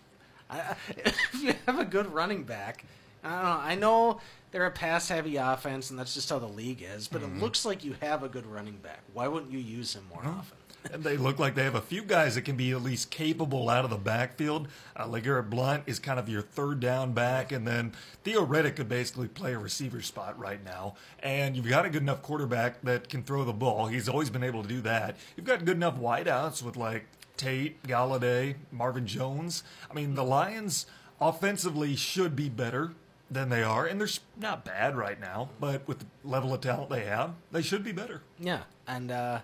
[0.50, 2.86] I, if you have a good running back,
[3.24, 3.50] I don't know.
[3.50, 7.08] I know they're a pass-heavy offense, and that's just how the league is.
[7.08, 7.42] But it mm-hmm.
[7.42, 9.02] looks like you have a good running back.
[9.14, 10.58] Why wouldn't you use him more often?
[10.92, 13.70] And they look like they have a few guys that can be at least capable
[13.70, 14.68] out of the backfield.
[14.96, 18.90] Uh, LeGarrette Blount is kind of your third down back, and then Theo Riddick could
[18.90, 20.96] basically play a receiver spot right now.
[21.20, 23.88] And you've got a good enough quarterback that can throw the ball.
[23.88, 25.16] He's always been able to do that.
[25.36, 27.06] You've got good enough wideouts with like
[27.38, 29.64] Tate, Golladay, Marvin Jones.
[29.90, 30.86] I mean, the Lions
[31.22, 32.94] offensively should be better
[33.30, 34.08] than they are, and they're
[34.40, 35.50] not bad right now.
[35.60, 38.22] But with the level of talent they have, they should be better.
[38.40, 39.40] Yeah, and uh,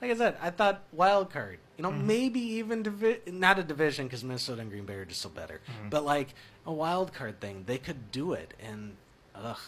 [0.00, 1.58] like I said, I thought wild card.
[1.78, 5.20] You know, maybe even divi- not a division because Minnesota and Green Bay are just
[5.20, 5.60] so better.
[5.90, 8.96] But like a wild card thing, they could do it, and
[9.34, 9.58] ugh,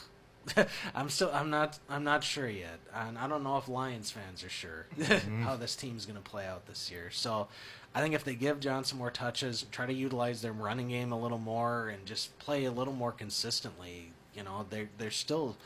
[0.94, 4.42] I'm still I'm not I'm not sure yet, and I don't know if Lions fans
[4.42, 5.42] are sure Mm-hmm.
[5.42, 7.10] how this team's going to play out this year.
[7.10, 7.48] So,
[7.94, 11.18] I think if they give Johnson more touches, try to utilize their running game a
[11.20, 15.56] little more, and just play a little more consistently, you know, there there's still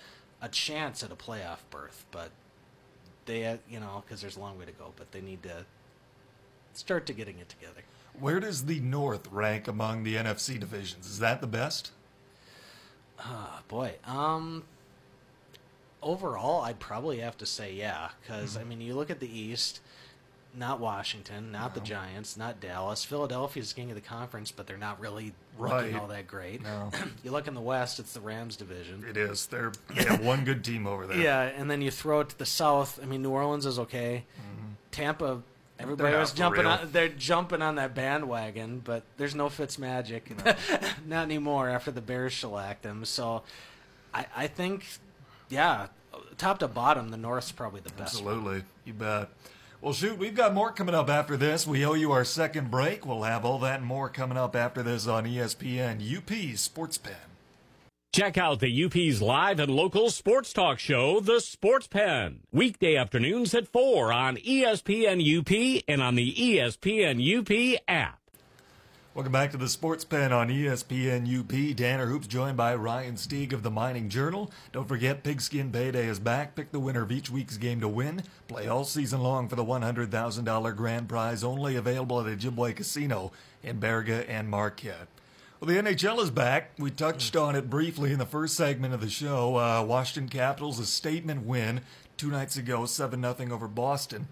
[0.40, 2.30] a chance at a playoff berth, but
[3.26, 5.64] they uh, you know because there's a long way to go, but they need to
[6.74, 7.82] start to getting it together.
[8.18, 11.06] Where does the North rank among the NFC divisions?
[11.06, 11.92] Is that the best?
[13.20, 13.94] Oh boy.
[14.04, 14.64] Um
[16.02, 18.60] overall I'd probably have to say yeah cuz Mm-hmm.
[18.60, 19.80] I mean you look at the East
[20.54, 23.04] not Washington, not the Giants, not Dallas.
[23.04, 25.84] Philadelphia's king of the conference, but they're not really Right.
[25.84, 26.62] looking all that great.
[26.62, 26.90] No.
[27.24, 29.04] you look in the West, it's the Rams division.
[29.08, 29.46] It is.
[29.46, 31.18] They're they have one good team over there.
[31.18, 32.98] Yeah, and then you throw it to the South.
[33.02, 34.24] I mean, New Orleans is okay.
[34.38, 34.66] Mm-hmm.
[34.90, 35.42] Tampa,
[35.78, 36.70] everybody was jumping real.
[36.70, 36.88] on.
[36.92, 40.30] They're jumping on that bandwagon, but there's no Fitz magic,
[41.06, 43.04] not anymore after the Bears shellacked them.
[43.04, 43.42] So,
[44.14, 44.86] I, I think,
[45.48, 45.86] yeah,
[46.38, 48.22] top to bottom, the North's probably the best.
[48.22, 48.34] one.
[48.34, 48.64] Absolutely.
[48.84, 49.28] You bet.
[49.82, 51.66] Well, shoot, we've got more coming up after this.
[51.66, 53.04] We owe you our second break.
[53.04, 57.16] We'll have all that and more coming up after this on ESPN UP Sports Pen.
[58.12, 62.42] Check out the UP's live and local sports talk show, The Sports Pen.
[62.52, 68.21] Weekday afternoons at 4 on ESPN UP and on the ESPN UP app.
[69.14, 71.76] Welcome back to the Sports Pen on ESPN UP.
[71.76, 74.50] Tanner Hoops joined by Ryan Stieg of the Mining Journal.
[74.72, 76.54] Don't forget, Pigskin Payday is back.
[76.54, 78.22] Pick the winner of each week's game to win.
[78.48, 83.78] Play all season long for the $100,000 grand prize only available at Ojibwa Casino in
[83.78, 85.08] Baraga and Marquette.
[85.60, 86.70] Well, the NHL is back.
[86.78, 89.56] We touched on it briefly in the first segment of the show.
[89.56, 91.82] Uh, Washington Capitals, a statement win
[92.16, 94.28] two nights ago, 7 0 over Boston.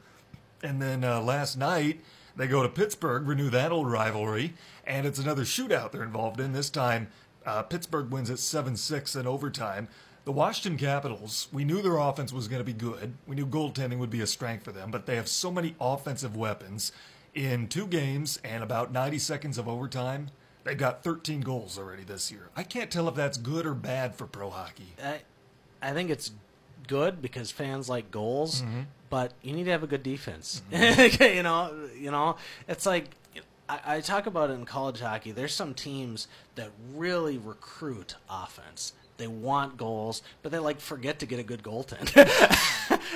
[0.63, 2.01] And then uh, last night,
[2.41, 4.55] they go to Pittsburgh, renew that old rivalry,
[4.87, 6.55] and it's another shootout they're involved in.
[6.55, 7.09] This time,
[7.45, 9.89] uh, Pittsburgh wins at 7 6 in overtime.
[10.25, 13.13] The Washington Capitals, we knew their offense was going to be good.
[13.27, 16.35] We knew goaltending would be a strength for them, but they have so many offensive
[16.35, 16.93] weapons.
[17.35, 20.31] In two games and about 90 seconds of overtime,
[20.65, 22.49] they've got 13 goals already this year.
[22.57, 24.95] I can't tell if that's good or bad for pro hockey.
[25.05, 25.21] I,
[25.83, 26.33] I think it's
[26.91, 28.81] good because fans like goals, Mm-hmm.
[29.09, 30.61] but you need to have a good defense.
[30.73, 32.37] you know, you know,
[32.69, 33.07] it's like
[33.69, 35.31] I, I talk about it in college hockey.
[35.33, 38.93] There's some teams that really recruit offense.
[39.17, 42.27] They want goals, but they like forget to get a good goaltender.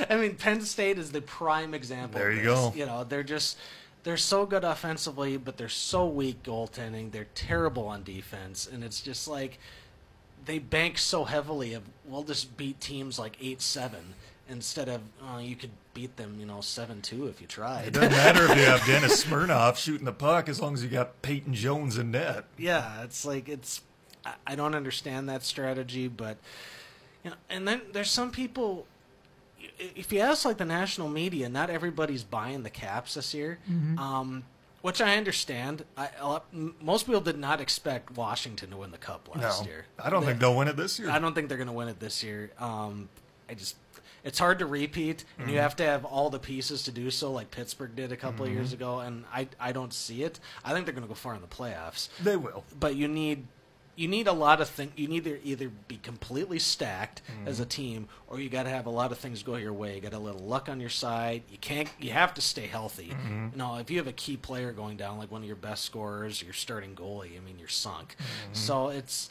[0.11, 2.19] I mean, Penn State is the prime example.
[2.21, 2.73] There you go.
[2.77, 3.57] You know, they're just
[4.03, 7.11] they're so good offensively, but they're so weak goaltending.
[7.11, 9.59] They're terrible on defense, and it's just like
[10.45, 14.15] they bank so heavily of we'll just beat teams like eight seven
[14.49, 17.89] instead of uh, you could beat them you know seven two if you tried.
[17.89, 18.11] It tried.
[18.11, 21.23] doesn't matter if you have Denis Smirnov shooting the puck as long as you got
[21.23, 22.45] Peyton Jones in net.
[22.59, 23.81] yeah, it's like it's
[24.27, 26.37] I, I don't understand that strategy, but
[27.23, 28.87] you know, and then there's some people.
[29.79, 33.59] If you ask like the national media, not everybody's buying the caps this year.
[33.97, 34.45] Um,
[34.85, 35.83] which I understand.
[35.97, 36.11] I,
[36.53, 39.87] most people did not expect Washington to win the cup last No, year.
[39.99, 41.09] I don't They- think they'll win it this year.
[41.09, 42.51] I don't think they're going to win it this year.
[42.59, 43.09] Um,
[43.49, 43.77] I just
[44.23, 45.55] it's hard to repeat, and Mm-hmm.
[45.55, 48.45] you have to have all the pieces to do so, like Pittsburgh did a couple
[48.45, 48.83] of years Mm-hmm.
[48.83, 49.01] ago.
[49.01, 50.39] And I I don't see it.
[50.63, 52.65] I think they're going to go far in the playoffs, They will.
[52.79, 53.47] but you need.
[53.97, 54.93] You need a lot of things.
[54.97, 57.49] You need to either be completely stacked Mm-hmm.
[57.49, 59.95] as a team, or you got to have a lot of things go your way.
[59.95, 61.43] You got a little luck on your side.
[61.51, 61.89] You can't.
[61.99, 63.09] You have to stay healthy.
[63.09, 63.49] Mm-hmm.
[63.53, 65.85] You know, if you have a key player going down, like one of your best
[65.85, 68.17] scorers, your starting goalie, I mean, you're sunk.
[68.19, 68.55] Mm-hmm.
[68.55, 69.31] So it's.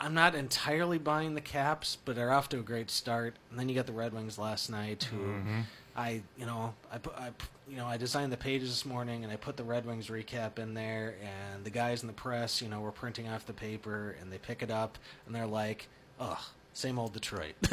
[0.00, 3.34] I'm not entirely buying the Caps, but they're off to a great start.
[3.50, 5.60] And then you got the Red Wings last night, who Mm-hmm.
[5.98, 7.30] I, you know, I put, I,
[7.68, 10.60] you know, I designed the pages this morning, and I put the Red Wings recap
[10.60, 14.14] in there, and the guys in the press, you know, were printing off the paper,
[14.20, 15.88] and they pick it up, and they're like,
[16.20, 16.38] "Ugh,
[16.72, 17.54] same old Detroit."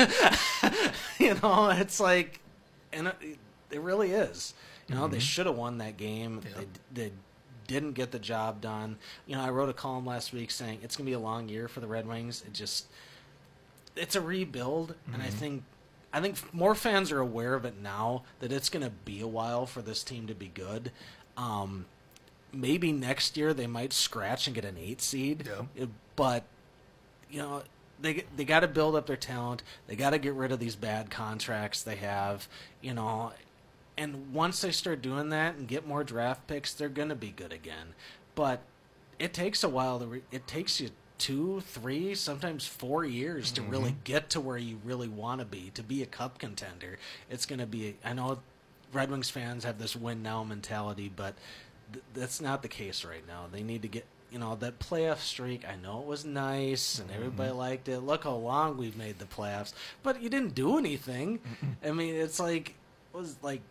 [1.20, 2.40] you know, it's like,
[2.92, 3.38] and it,
[3.70, 4.56] it really is.
[4.88, 5.22] You know, they mm-hmm.
[5.22, 6.42] should have won that game.
[6.44, 6.68] Yep.
[6.94, 7.12] They, they
[7.68, 8.98] didn't get the job done.
[9.28, 11.48] You know, I wrote a column last week saying it's going to be a long
[11.48, 12.44] year for the Red Wings.
[12.46, 12.88] It just
[13.96, 15.38] it's a rebuild, and I mm-hmm.
[15.38, 15.64] think
[16.15, 19.28] I think more fans are aware of it now that it's going to be a
[19.28, 20.93] while for this team to be good.
[21.36, 21.88] Um,
[22.54, 25.88] maybe next year they might scratch and get an eight seed, Yeah.
[26.15, 26.45] But
[27.30, 27.63] you know
[27.99, 29.62] they they got to build up their talent.
[29.88, 32.47] They got to get rid of these bad contracts they have.
[32.82, 33.34] You know,
[33.97, 37.32] and once they start doing that and get more draft picks, they're going to be
[37.32, 37.93] good again.
[38.36, 38.62] But
[39.19, 40.06] it takes a while to.
[40.06, 44.80] Re- it takes you two, three, sometimes four years to really get to where you
[44.84, 46.97] really want to be to be a cup contender.
[47.30, 47.95] It's going to be.
[48.03, 48.39] I know
[48.93, 51.36] Red Wings fans have this win now mentality, but
[51.93, 53.45] th- that's not the case right now.
[53.51, 54.05] They need to get.
[54.32, 55.66] you know that playoff streak.
[55.68, 57.57] I know it was nice and everybody Mm-hmm.
[57.59, 57.99] liked it.
[57.99, 61.39] Look how long we've made the playoffs, but you didn't do anything.
[61.84, 62.70] I mean, it's like
[63.13, 63.61] it was like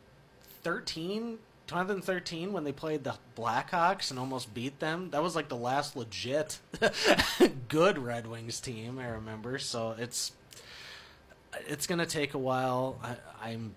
[0.62, 5.10] 13 2013 when they played the Blackhawks and almost beat them.
[5.10, 6.58] That was like the last legit
[7.68, 9.58] good Red Wings team I remember.
[9.58, 10.32] So it's
[11.66, 12.98] it's going to take a while.
[13.02, 13.74] I, I'm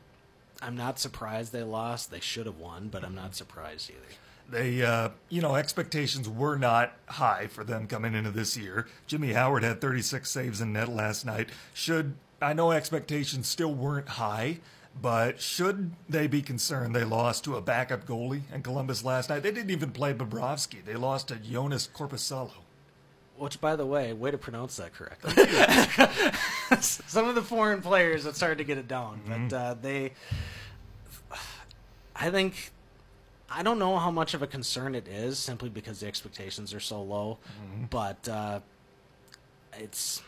[0.61, 2.11] I'm not surprised they lost.
[2.11, 4.15] They should have won, but I'm not surprised either.
[4.49, 8.87] They, uh, you know, expectations were not high for them coming into this year.
[9.05, 11.49] Jimmy Howard had 36 saves in net last night.
[11.73, 14.59] Should I know expectations still weren't high,
[15.01, 19.43] but should they be concerned they lost to a backup goalie in Columbus last night?
[19.43, 20.83] They didn't even play Bobrovsky.
[20.83, 22.51] They lost to Joonas Korpisalo.
[23.37, 25.31] Which, by the way, way to pronounce that correctly.
[26.81, 30.13] Some of the foreign players, it's hard to get it down, but uh, they.
[32.15, 32.71] I think.
[33.49, 36.79] I don't know how much of a concern it is, simply because the expectations are
[36.81, 37.37] so low,
[37.89, 38.59] but uh,
[39.77, 40.21] it's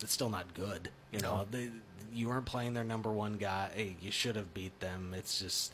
[0.00, 0.88] it's still not good.
[1.12, 1.46] You know, No.
[1.50, 1.70] they,
[2.14, 3.70] you weren't playing their number one guy.
[3.74, 5.14] Hey, you should have beat them.
[5.16, 5.72] It's just,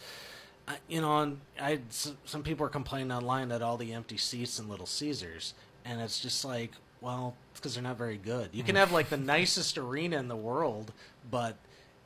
[0.67, 4.59] I, you know, and I some people are complaining online at all the empty seats
[4.59, 8.51] in Little Caesars, and it's just like, well, it's because they're not very good.
[8.53, 8.79] You can mm.
[8.79, 10.93] have like the nicest arena in the world,
[11.31, 11.57] but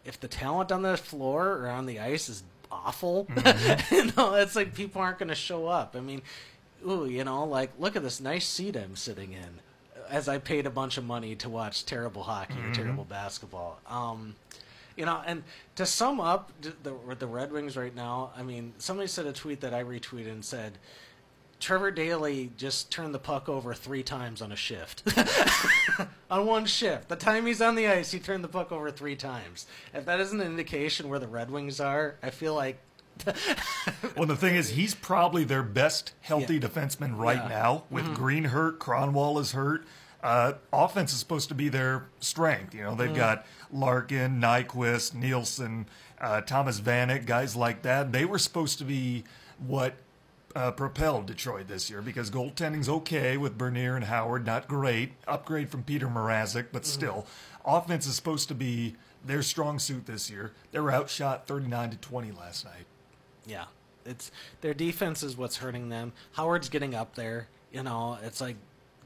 [0.04, 3.94] if the talent on the floor or on the ice is awful, mm-hmm.
[3.94, 5.94] you know, it's like people aren't going to show up.
[5.96, 6.22] I mean,
[6.86, 9.60] ooh, you know, like look at this nice seat I'm sitting in.
[10.10, 13.78] As I paid a bunch of money to watch terrible hockey or terrible basketball.
[13.86, 14.34] Um,
[14.96, 15.42] you know, and
[15.76, 19.60] to sum up the the Red Wings right now, I mean, somebody said a tweet
[19.60, 20.78] that I retweeted and said,
[21.64, 25.02] Trevor Daley just turned the puck over three times on a shift.
[26.30, 27.08] on one shift.
[27.08, 29.66] The time he's on the ice, he turned the puck over three times.
[29.94, 32.78] If that isn't an indication where the Red Wings are, I feel like
[34.16, 36.60] Well, the thing is, he's probably their best healthy Yeah.
[36.68, 37.48] defenseman right Yeah.
[37.48, 37.84] now.
[37.90, 39.84] With Green hurt, Kronwall is hurt.
[40.22, 42.74] Uh, offense is supposed to be their strength.
[42.74, 45.86] You know, they've got Larkin, Nyquist, Nielsen,
[46.20, 48.12] uh, Thomas Vanek, guys like that.
[48.12, 49.24] They were supposed to be
[49.58, 49.94] what
[50.56, 55.12] uh, propelled Detroit this year because goaltending's okay with Bernier and Howard, not great.
[55.26, 57.26] Upgrade from Peter Mrazek, but still,
[57.64, 58.94] offense is supposed to be
[59.24, 60.52] their strong suit this year.
[60.70, 62.86] They were outshot 39 to 20 last night.
[63.46, 63.64] Yeah,
[64.04, 64.30] it's
[64.60, 66.12] their defense is what's hurting them.
[66.32, 67.48] Howard's getting up there.
[67.72, 68.56] You know, it's like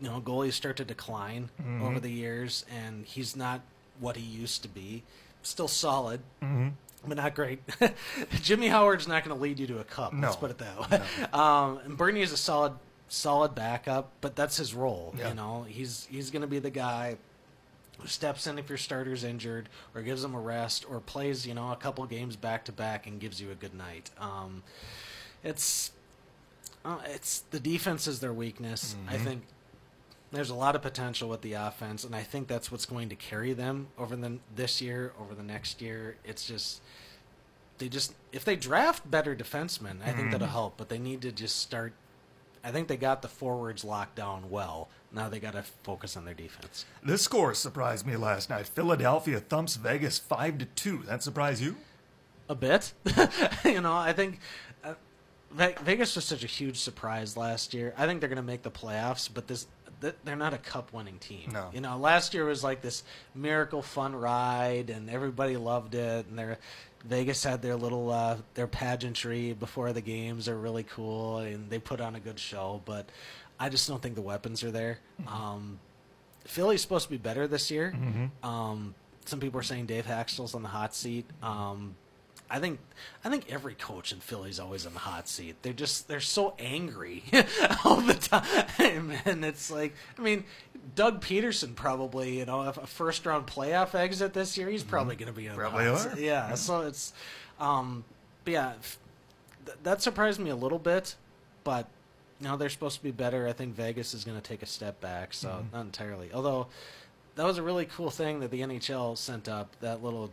[0.01, 1.51] you know goalies start to decline
[1.83, 3.61] over the years, and he's not
[4.01, 5.03] what he used to be.
[5.43, 6.21] Still solid,
[7.07, 7.61] but not great.
[8.43, 10.13] Jimmy Howard's not going to lead you to a cup.
[10.17, 11.03] Let's put it that way.
[11.33, 12.73] Um, and Bernie is a solid,
[13.09, 15.15] solid backup, but that's his role.
[15.17, 15.29] Yeah.
[15.31, 17.17] You know, he's he's going to be the guy
[18.07, 21.73] steps in if your starter's injured or gives them a rest or plays you know
[21.73, 24.11] a couple games back to back and gives you a good night.
[24.21, 24.63] Um,
[25.43, 25.93] it's
[26.85, 28.95] uh, it's the defense is their weakness.
[29.09, 29.43] I think
[30.31, 33.17] there's a lot of potential with the offense and i think that's what's going to
[33.17, 36.17] carry them over the this year over the next year.
[36.25, 36.83] It's just
[37.79, 41.33] they just if they draft better defensemen i think that'll help but they need to
[41.33, 41.93] just start
[42.65, 46.25] i think they got the forwards locked down well now they got to focus on
[46.25, 48.67] their defense This score surprised me last night.
[48.67, 50.99] Philadelphia thumps Vegas five to two.
[51.07, 51.77] That surprised you?
[52.51, 52.93] a bit.
[53.65, 54.39] you know, I think
[54.85, 54.95] uh,
[55.53, 57.95] Vegas was such a huge surprise last year.
[57.97, 59.67] I think they're going to make the playoffs, but this
[60.01, 61.51] th- they're not a cup-winning team.
[61.53, 61.71] No.
[61.73, 63.03] You know, last year was like this
[63.35, 66.27] miracle fun ride, and everybody loved it.
[66.27, 66.59] And their
[67.09, 71.79] Vegas had their little uh, their pageantry before the games are really cool, and they
[71.79, 72.83] put on a good show.
[72.85, 73.09] But
[73.59, 74.99] I just don't think the weapons are there.
[75.27, 75.79] Um,
[76.45, 77.95] Philly's supposed to be better this year.
[78.43, 78.95] Um,
[79.25, 81.27] some people are saying Dave Hakstol's on the hot seat.
[81.43, 81.95] Um,
[82.51, 82.79] I think
[83.25, 85.57] I think every coach in Philly's always on the hot seat.
[85.63, 87.25] They're just they're so angry
[87.85, 90.45] all the time, and it's like I mean,
[90.95, 94.69] Doug Pederson probably you know a first round playoff exit this year.
[94.69, 95.99] He's probably going to be on Probably are.
[95.99, 96.19] seat.
[96.25, 97.13] Yeah, so it's
[97.61, 98.05] um,
[98.45, 98.73] but yeah,
[99.67, 101.15] th- that surprised me a little bit,
[101.65, 101.89] but
[102.41, 103.47] you know they're supposed to be better.
[103.49, 106.31] I think Vegas is going to take a step back, so not entirely.
[106.33, 106.69] Although
[107.35, 110.31] that was a really cool thing that the NHL sent up that little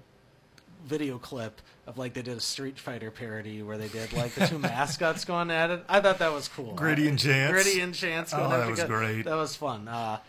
[0.85, 4.45] video clip of like they did a Street Fighter parody where they did like the
[4.47, 5.83] two mascots going at it.
[5.89, 6.73] I thought that was cool.
[6.73, 7.51] Gritty and Chance.
[7.51, 8.33] Gritty and Chance.
[8.33, 9.23] Oh, that was great.
[9.23, 9.87] That was fun.
[9.87, 10.19] Uh,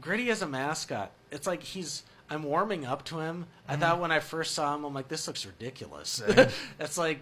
[0.00, 1.10] Gritty as a mascot.
[1.30, 2.02] It's like he's.
[2.28, 3.46] I'm warming up to him.
[3.68, 3.80] I Mm-hmm.
[3.82, 6.20] thought when I first saw him, I'm like, this looks ridiculous.
[6.80, 7.20] It's like.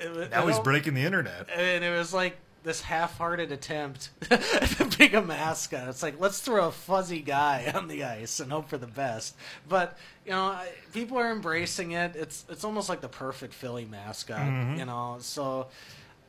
[0.00, 1.48] It, Now he's breaking the internet.
[1.54, 5.88] and it was like this half-hearted attempt to pick a mascot.
[5.88, 9.34] It's like let's throw a fuzzy guy on the ice and hope for the best.
[9.68, 9.96] But
[10.26, 12.16] you know, I- people are embracing it.
[12.16, 14.76] It's it's almost like the perfect Philly mascot.
[14.78, 15.68] You know, so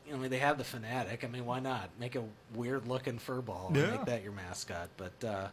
[0.05, 1.23] you know, I mean, they have the fanatic.
[1.23, 2.23] I mean, why not make a
[2.55, 3.81] weird looking fur ball Yeah.
[3.83, 4.89] and make that your mascot?
[4.97, 5.47] But uh,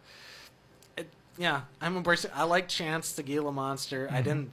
[0.96, 2.30] it, yeah, I'm embracing.
[2.34, 4.06] I like Chance the Gila monster.
[4.06, 4.16] Mm-hmm.
[4.16, 4.52] I didn't.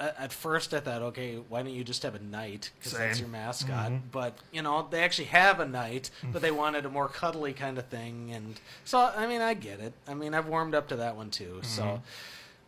[0.00, 3.18] At at first, I thought, okay, why don't you just have a knight because that's.
[3.18, 3.24] Mm-hmm.
[3.24, 3.92] your mascot?
[4.12, 7.78] But you know, they actually have a knight, but they wanted a more cuddly kind
[7.78, 9.92] of thing, and so I mean, I get it.
[10.06, 11.54] I mean, I've warmed up to that one too.
[11.60, 11.64] Mm-hmm.
[11.64, 12.02] So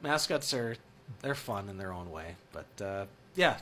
[0.02, 0.76] mascots are
[1.22, 3.04] they're fun in their own way, but uh,
[3.36, 3.58] yeah,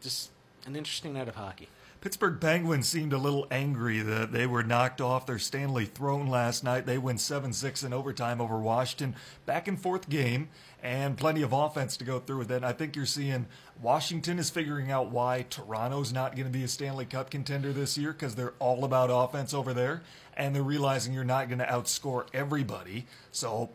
[0.00, 0.30] just
[0.66, 1.68] an interesting night of hockey.
[2.02, 6.64] Pittsburgh Penguins seemed a little angry that they were knocked off their Stanley throne last
[6.64, 6.84] night.
[6.84, 9.14] They win 7 6 in overtime over Washington.
[9.46, 10.48] Back and forth game,
[10.82, 12.64] and plenty of offense to go through with it.
[12.64, 13.46] I think you're seeing
[13.80, 17.96] Washington is figuring out why Toronto's not going to be a Stanley Cup contender this
[17.96, 20.02] year because they're all about offense over there,
[20.36, 23.06] and they're realizing you're not going to outscore everybody.
[23.30, 23.70] So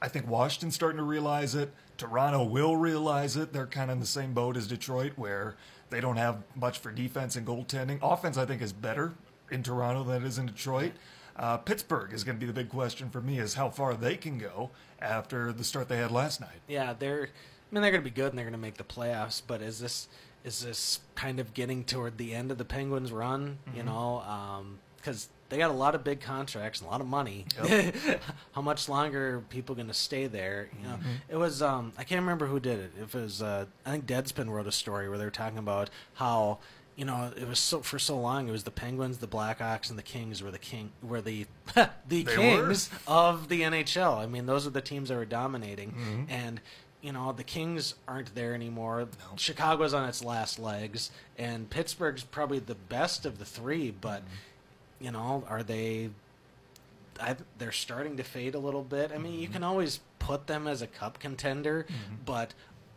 [0.00, 1.74] I think Washington's starting to realize it.
[1.98, 3.52] Toronto will realize it.
[3.52, 5.56] They're kind of in the same boat as Detroit, where
[5.90, 7.98] they don't have much for defense and goaltending.
[8.02, 9.14] Offense, I think, is better
[9.50, 10.92] in Toronto than it is in Detroit.
[11.36, 14.16] Uh, Pittsburgh is going to be the big question for me: is how far they
[14.16, 14.70] can go
[15.00, 16.60] after the start they had last night.
[16.66, 17.24] Yeah, they're.
[17.70, 19.42] I mean, they're going to be good and they're going to make the playoffs.
[19.46, 20.08] But is this
[20.44, 23.58] is this kind of getting toward the end of the Penguins' run?
[23.74, 24.22] You know,
[24.96, 27.46] because they got a lot of big contracts and a lot of money.
[28.52, 30.68] How much longer are people going to stay there?
[30.80, 31.62] You know, it was.
[31.62, 32.92] Um, I can't remember who did it.
[33.00, 35.90] If it was, uh, I think Deadspin wrote a story where they were talking about
[36.14, 36.58] how.
[36.98, 38.48] You know, it was so for so long.
[38.48, 41.44] It was the Penguins, the Blackhawks, and the Kings were the king were the
[41.74, 42.30] the They were.
[42.32, 44.16] Kings of the NHL.
[44.16, 46.58] I mean, those are the teams that were dominating, and
[47.02, 49.06] you know the Kings aren't there anymore.
[49.36, 53.90] Chicago's on its last legs, and Pittsburgh's probably the best of the three.
[53.90, 54.22] But
[55.00, 56.10] you know, are they?
[57.20, 59.10] I, they're starting to fade a little bit.
[59.12, 59.54] I mean, you mm-hmm.
[59.54, 62.14] can always put them as a cup contender, mm-hmm.
[62.26, 62.52] but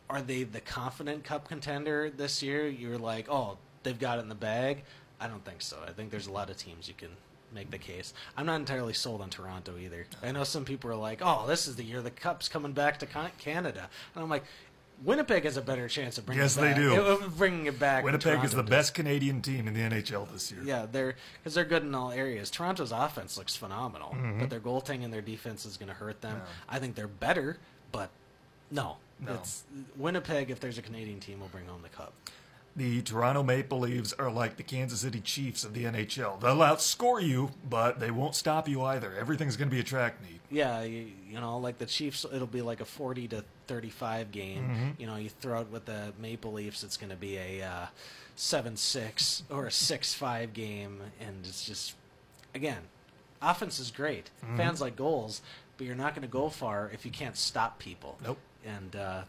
[0.09, 2.67] are they the confident cup contender this year?
[2.67, 4.83] You're like, oh, they've got it in the bag.
[5.21, 5.77] I don't think so.
[5.87, 7.11] I think there's a lot of teams you can
[7.53, 8.13] make the case.
[8.37, 10.05] I'm not entirely sold on Toronto either.
[10.21, 12.99] I know some people are like, "Oh, this is the year the cup's coming back
[12.99, 14.43] to Canada," and I'm like,
[15.03, 16.75] Winnipeg has a better chance of bringing Yes, it they back.
[16.77, 17.01] do.
[17.01, 18.03] of bringing it back.
[18.03, 18.69] Winnipeg is the does.
[18.69, 20.61] best Canadian team in the NHL this year.
[20.63, 22.49] Yeah, they're because they're good in all areas.
[22.49, 24.39] Toronto's offense looks phenomenal, Mm-hmm.
[24.39, 26.41] but their goaltending and their defense is going to hurt them.
[26.67, 27.57] I think they're better,
[27.91, 28.09] but
[28.71, 29.33] no, No.
[29.35, 29.63] it's
[29.95, 30.51] Winnipeg.
[30.51, 32.13] If there's a Canadian team, will bring home the cup.
[32.75, 36.39] The Toronto Maple Leafs are like the Kansas City Chiefs of the NHL.
[36.39, 39.13] They'll outscore you, but they won't stop you either.
[39.19, 40.39] Everything's going to be a track meet.
[40.51, 44.63] Yeah, you, you know, like the Chiefs, it'll be like a forty to thirty-five game.
[44.63, 44.89] Mm-hmm.
[45.01, 47.85] You know, you throw it with the Maple Leafs, it's going to be a uh,
[48.35, 51.93] seven-six or a six-five game, and it's just
[52.53, 52.81] again,
[53.41, 54.31] offense is great.
[54.43, 54.57] Mm-hmm.
[54.57, 55.41] Fans like goals,
[55.77, 58.17] but you're not going to go far if you can't stop people.
[58.23, 58.39] Nope.
[58.65, 59.21] And uh,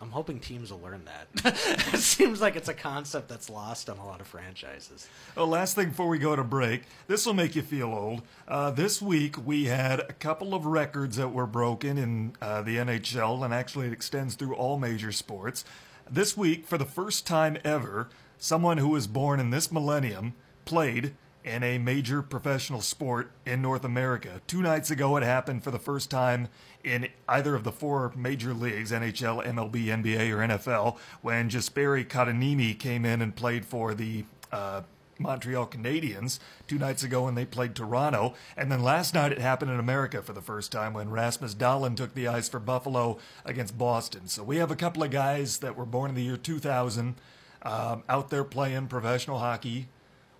[0.00, 1.54] I'm hoping teams will learn that.
[1.92, 5.06] it seems like it's a concept that's lost on a lot of franchises.
[5.36, 8.22] Oh, last thing before we go to break, this will make you feel old.
[8.48, 12.76] Uh, this week we had a couple of records that were broken in uh, the
[12.76, 15.64] NHL, and actually it extends through all major sports.
[16.10, 20.34] This week, for the first time ever, someone who was born in this millennium
[20.64, 24.40] played in a major professional sport in North America.
[24.46, 26.48] Two nights ago, it happened for the first time
[26.84, 32.78] in either of the four major leagues NHL, MLB, NBA, or NFL when Jesperi Kotkaniemi
[32.78, 34.82] came in and played for the uh,
[35.20, 38.34] Montreal Canadiens two nights ago when they played Toronto.
[38.56, 41.96] And then last night it happened in America for the first time when Rasmus Dahlin
[41.96, 44.26] took the ice for Buffalo against Boston.
[44.26, 47.16] So we have a couple of guys that were born in the year 2000
[47.62, 49.88] um, out there playing professional hockey.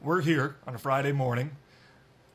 [0.01, 1.57] We're here on a Friday morning.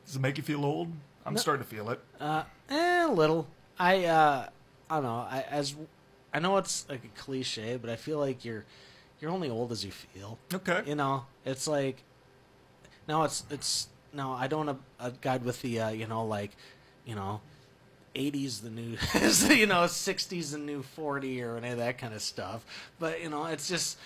[0.06, 0.92] Does it make you feel old?
[1.24, 2.00] I'm starting to feel it.
[2.20, 3.48] Uh, eh, a little.
[3.78, 4.48] I uh,
[4.90, 5.26] I don't know.
[5.28, 5.74] I as
[6.32, 8.64] I know it's like a cliche, but I feel like you're
[9.20, 10.38] you're only old as you feel.
[10.52, 10.82] Okay.
[10.86, 12.02] You know, it's like
[13.08, 14.32] now it's it's no.
[14.32, 16.52] I don't want a, a guide with the uh, you know like
[17.04, 17.40] you know.
[18.14, 18.96] 80s the new
[19.54, 22.64] you know 60s the new 40 or any of that kind of stuff
[22.98, 23.98] but you know it's just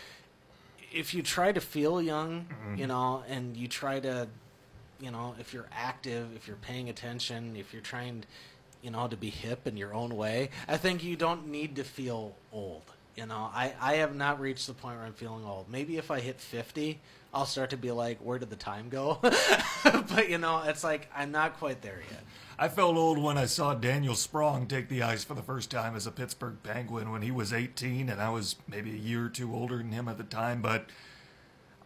[0.92, 2.46] if you try to feel young
[2.76, 4.26] you know and you try to
[5.00, 8.24] you know if you're active if you're paying attention if you're trying
[8.82, 11.84] you know to be hip in your own way i think you don't need to
[11.84, 12.82] feel old
[13.16, 16.10] you know i i have not reached the point where i'm feeling old maybe if
[16.10, 17.00] i hit 50
[17.34, 21.08] i'll start to be like where did the time go but you know it's like
[21.14, 22.22] i'm not quite there yet
[22.62, 25.96] I felt old when I saw Daniel Sprong take the ice for the first time
[25.96, 29.28] as a Pittsburgh Penguin when he was 18, and I was maybe a year or
[29.30, 30.60] two older than him at the time.
[30.60, 30.84] But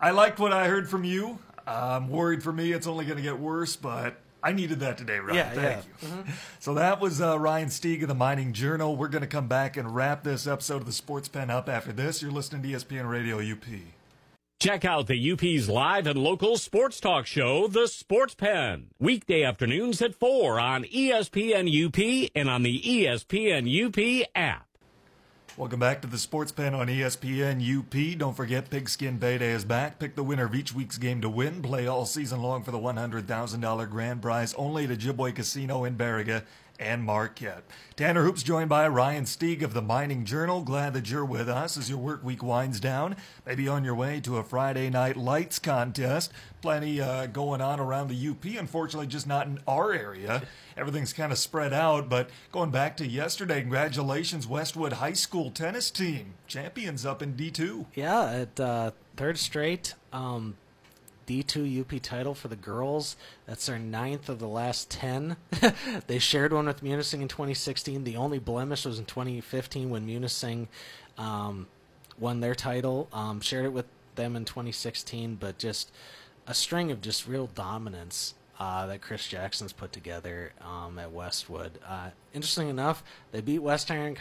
[0.01, 1.39] I liked what I heard from you.
[1.65, 5.19] I'm worried for me it's only going to get worse, but I needed that today,
[5.19, 5.35] Ryan.
[5.35, 6.09] Yeah, Thank yeah.
[6.09, 6.25] you.
[6.61, 8.95] So that was uh, Ryan Stieg of the Mining Journal.
[8.95, 11.93] We're going to come back and wrap this episode of the Sports Pen up after
[11.93, 12.21] this.
[12.21, 13.65] You're listening to ESPN Radio UP.
[14.61, 20.01] Check out the UP's live and local sports talk show, The Sports Pen, weekday afternoons
[20.03, 24.67] at 4 on ESPN UP and on the ESPN UP app.
[25.57, 28.19] Welcome back to the Sports Pen on ESPN UP.
[28.19, 30.01] Don't forget Pigskin Payday is back.
[30.01, 31.63] Pick the winner of each week's game to win.
[31.63, 36.43] Play all season long for the $100,000 grand prize only at Ojibwa Casino in Baraga
[36.79, 37.65] and Marquette.
[37.97, 40.63] Tanner Hoops joined by Ryan Stieg of the Mining Journal.
[40.63, 43.17] Glad that you're with us as your work week winds down.
[43.47, 46.33] Maybe on your way to a Friday night lights contest.
[46.61, 48.45] Plenty uh, going on around the UP.
[48.59, 50.43] Unfortunately, just not in our area.
[50.77, 52.09] Everything's kind of spread out.
[52.09, 57.87] But going back to yesterday, congratulations, Westwood High School tennis team champions up in D2.
[57.95, 59.95] Yeah, at uh, third straight.
[60.13, 60.57] Um,
[61.27, 63.17] D2 UP title for the girls.
[63.47, 65.37] That's their ninth of the last 10.
[66.07, 68.05] they shared one with Munising in 2016.
[68.05, 70.69] The only blemish was in 2015 when Munising
[71.19, 71.67] um,
[72.19, 73.09] won their title.
[73.13, 75.91] Um, shared it with them in 2016, but just
[76.47, 81.73] a string of just real dominance uh, that Chris Jackson's put together um, at Westwood.
[81.87, 83.03] Uh, interesting enough,
[83.33, 84.17] they beat West Iron,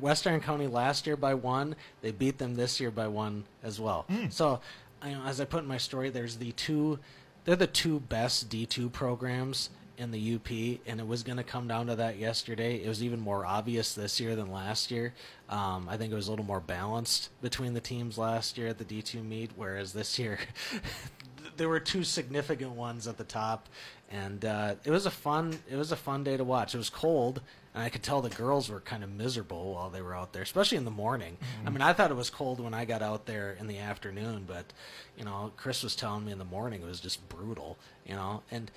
[0.00, 1.76] West Iron County last year by one.
[2.00, 4.04] They beat them this year by one as well.
[4.10, 4.32] Mm.
[4.32, 4.60] So
[5.04, 6.98] you know, as I put in my story, there's the two,
[7.44, 10.50] they're the two best D2 programs in the UP,
[10.86, 12.76] and it was going to come down to that yesterday.
[12.76, 15.14] It was even more obvious this year than last year.
[15.48, 18.78] Um, I think it was a little more balanced between the teams last year at
[18.78, 20.38] the D2 meet, whereas this year
[21.62, 23.68] there were two significant ones at the top,
[24.10, 26.74] and uh, it was a fun it was a fun day to watch.
[26.74, 27.40] It was cold,
[27.72, 30.42] and I could tell the girls were kind of miserable while they were out there,
[30.42, 31.36] especially in the morning.
[31.36, 31.68] Mm-hmm.
[31.68, 34.42] I mean, I thought it was cold when I got out there in the afternoon,
[34.44, 34.72] but
[35.16, 37.78] you know, Chris was telling me in the morning it was just brutal.
[38.04, 38.68] You know, and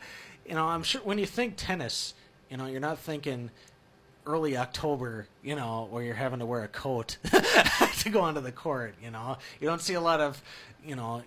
[0.44, 2.14] you know, I'm sure when you think tennis,
[2.50, 3.52] you know, you're not thinking
[4.26, 7.18] early October, you know, where you're having to wear a coat
[7.98, 8.96] to go onto the court.
[9.00, 10.42] You know, you don't see a lot of,
[10.84, 11.22] you know,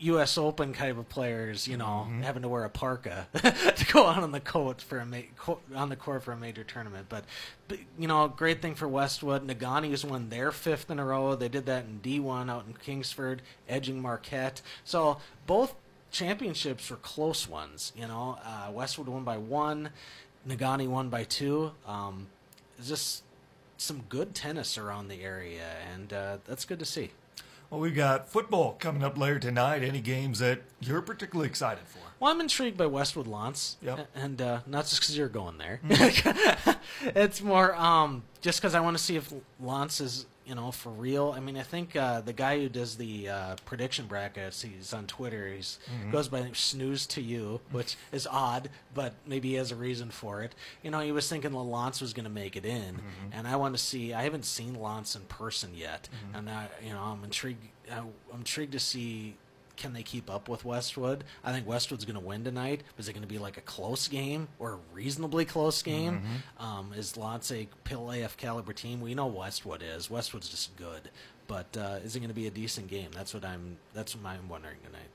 [0.00, 0.38] U.S.
[0.38, 2.22] Open kind of players, you know, mm-hmm.
[2.22, 5.88] having to wear a parka to go out on the court for a ma- on
[5.88, 7.06] the court for a major tournament.
[7.08, 7.24] But,
[7.66, 9.46] but, you know, great thing for Westwood.
[9.46, 11.34] Negaunee has won their fifth in a row.
[11.34, 14.62] They did that in D1 out in Kingsford, edging Marquette.
[14.84, 15.74] So both
[16.10, 17.92] championships were close ones.
[17.96, 19.90] You know, uh, Westwood won by one,
[20.46, 21.72] Negaunee won by two.
[21.86, 22.28] Um,
[22.84, 23.24] just
[23.76, 27.10] some good tennis around the area, and uh, that's good to see.
[27.70, 29.82] Well, we've got football coming up later tonight.
[29.82, 31.98] Any games that you're particularly excited for?
[32.18, 34.08] Well, I'm intrigued by Westwood L'Anse, yep.
[34.14, 35.80] and uh, not just because you're going there.
[35.86, 36.70] Mm-hmm.
[37.14, 40.88] it's more um, just because I want to see if L'Anse is you know, for
[40.88, 41.34] real.
[41.36, 45.06] I mean, I think uh, the guy who does the uh, prediction brackets, he's on
[45.06, 45.46] Twitter.
[45.46, 46.10] He's mm-hmm.
[46.10, 50.42] goes by snooze to you, which is odd, but maybe he has a reason for
[50.42, 50.54] it.
[50.82, 53.32] You know, he was thinking L'Anse was going to make it in, mm-hmm.
[53.32, 54.14] and I want to see.
[54.14, 56.36] I haven't seen L'Anse in person yet, mm-hmm.
[56.36, 57.68] and I, you know, I'm intrigued.
[57.92, 59.36] I'm intrigued to see
[59.78, 61.24] can they keep up with Westwood?
[61.42, 62.82] I think Westwood's going to win tonight.
[62.98, 66.20] Is it going to be like a close game or a reasonably close game?
[66.58, 66.64] Mm-hmm.
[66.64, 69.00] Um, is L'Anse a pill AF caliber team?
[69.00, 70.10] We know Westwood is.
[70.10, 71.10] Westwood's just good,
[71.46, 73.10] but uh, is it going to be a decent game?
[73.14, 73.78] That's what I'm.
[73.94, 75.08] That's what I'm wondering tonight.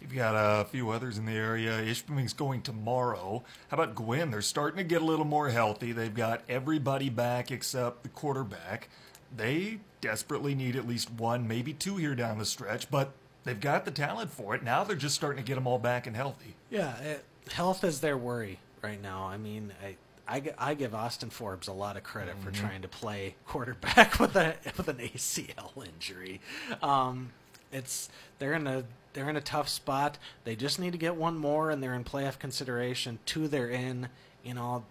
[0.00, 1.80] You've got a few others in the area.
[1.80, 3.42] Ishpeming's going tomorrow.
[3.68, 4.30] How about Gwinn?
[4.30, 5.92] They're starting to get a little more healthy.
[5.92, 8.90] They've got everybody back except the quarterback.
[9.34, 13.12] They desperately need at least one, maybe two here down the stretch, but
[13.46, 14.64] They've got the talent for it.
[14.64, 16.56] Now they're just starting to get them all back and healthy.
[16.68, 19.24] Yeah, it, health is their worry right now.
[19.24, 19.96] I mean, I,
[20.28, 22.44] I, I give Austin Forbes a lot of credit mm-hmm.
[22.44, 26.40] for trying to play quarterback with a with an ACL injury.
[26.82, 27.30] Um,
[27.70, 28.08] it's
[28.40, 28.82] they're in a
[29.12, 30.18] they're in a tough spot.
[30.42, 33.20] They just need to get one more, and they're in playoff consideration.
[33.26, 34.08] Two, they're in.
[34.42, 34.84] You know,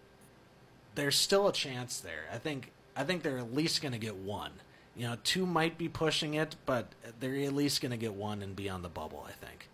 [0.95, 2.23] there's still a chance there.
[2.33, 4.51] I think I think they're at least going to get one.
[4.95, 6.87] You know, two might be pushing it, but
[7.19, 9.25] they're at least going to get one and be on the bubble.
[9.27, 9.69] I think.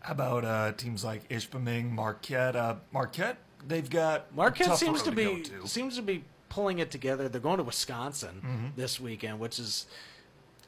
[0.00, 2.56] How about uh, teams like Ishpeming, Marquette?
[2.56, 5.66] Uh, Marquette, they've got Marquette seems to, to be to.
[5.68, 7.28] seems to be pulling it together.
[7.28, 8.66] They're going to Wisconsin mm-hmm.
[8.74, 9.86] this weekend, which is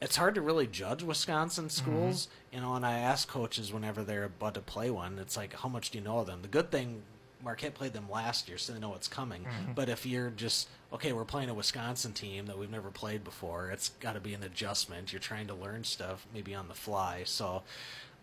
[0.00, 2.56] it's hard to really judge Wisconsin schools, mm-hmm.
[2.56, 2.74] you know.
[2.74, 5.98] And I ask coaches whenever they're about to play one, it's like, how much do
[5.98, 6.42] you know of them?
[6.42, 7.02] The good thing
[7.44, 9.42] Marquette played them last year, so they know what's coming.
[9.42, 9.72] Mm-hmm.
[9.74, 13.70] But if you're just okay, we're playing a Wisconsin team that we've never played before,
[13.70, 15.12] it's got to be an adjustment.
[15.12, 17.22] You're trying to learn stuff maybe on the fly.
[17.24, 17.62] So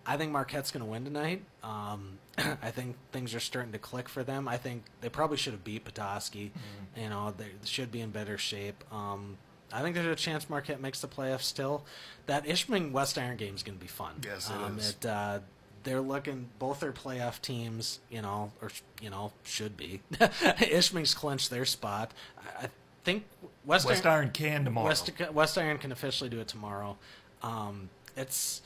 [0.05, 1.43] I think Marquette's going to win tonight.
[1.63, 4.47] Um, I think things are starting to click for them.
[4.47, 6.51] I think they probably should have beat Petoskey.
[6.51, 7.01] Mm-hmm.
[7.01, 8.84] You know, they should be in better shape.
[8.91, 9.38] Um,
[9.74, 11.84] I think there's a chance Marquette makes the playoffs still.
[12.26, 14.15] That Ishpeming West Iron game is going to be fun.
[14.24, 14.91] Yes, it um, is.
[14.91, 15.39] It, uh,
[15.84, 18.71] they're looking both their playoff teams, you know, or
[19.01, 20.01] you know, should be.
[20.11, 22.11] Ishpeming's clinched their spot.
[22.59, 22.67] I,
[23.03, 23.23] think
[23.65, 24.88] West, West Iron, Iron, can tomorrow.
[24.88, 26.97] West, West, Iron can officially do it tomorrow.
[27.41, 28.61] Um, it's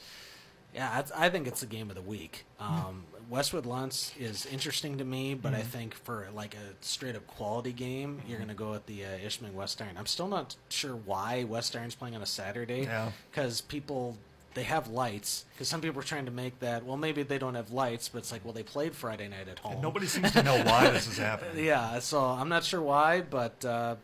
[0.74, 2.44] yeah, it's, I think it's the game of the week.
[2.60, 7.26] Um, Westwood L'Anse is interesting to me, but I think for like a straight up
[7.28, 9.96] quality game, you're going to go with the uh, Ishpeming West Iron.
[9.98, 13.12] I'm still not sure why West Iron's playing on a Saturday Yeah.
[13.32, 14.18] because people
[14.56, 15.46] they have lights.
[15.54, 16.84] Because some people are trying to make that.
[16.84, 19.60] Well, maybe they don't have lights, but it's like, well, they played Friday night at
[19.60, 19.74] home.
[19.74, 21.64] And nobody seems to know why this is happening.
[21.64, 23.96] Yeah, so I'm not sure why, but uh,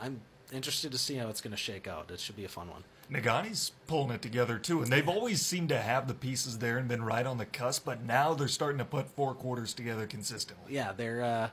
[0.00, 0.20] I'm
[0.52, 2.10] interested to see how it's going to shake out.
[2.10, 2.84] It should be a fun one.
[3.10, 6.86] Negaunee's pulling it together too, and they've always seemed to have the pieces there and
[6.86, 7.86] been right on the cusp.
[7.86, 10.74] But now they're starting to put four quarters together consistently.
[10.74, 11.48] Yeah, they're uh,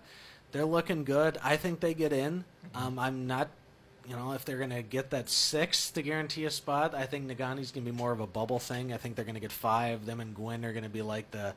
[0.52, 1.38] they're looking good.
[1.42, 2.44] I think they get in.
[2.74, 3.50] Um, I'm not,
[4.08, 7.28] you know, if they're going to get that six to guarantee a spot, I think
[7.28, 8.94] Negaunee's going to be more of a bubble thing.
[8.94, 10.06] I think they're going to get five.
[10.06, 11.54] Them and Gwinn are going to be like the,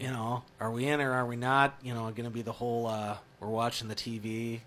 [0.00, 1.76] you know, are we in or are we not?
[1.82, 4.60] You know, going to be the whole uh, we're watching the TV,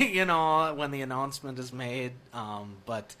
[0.14, 2.12] you know, when the announcement is made.
[2.32, 3.14] Um, but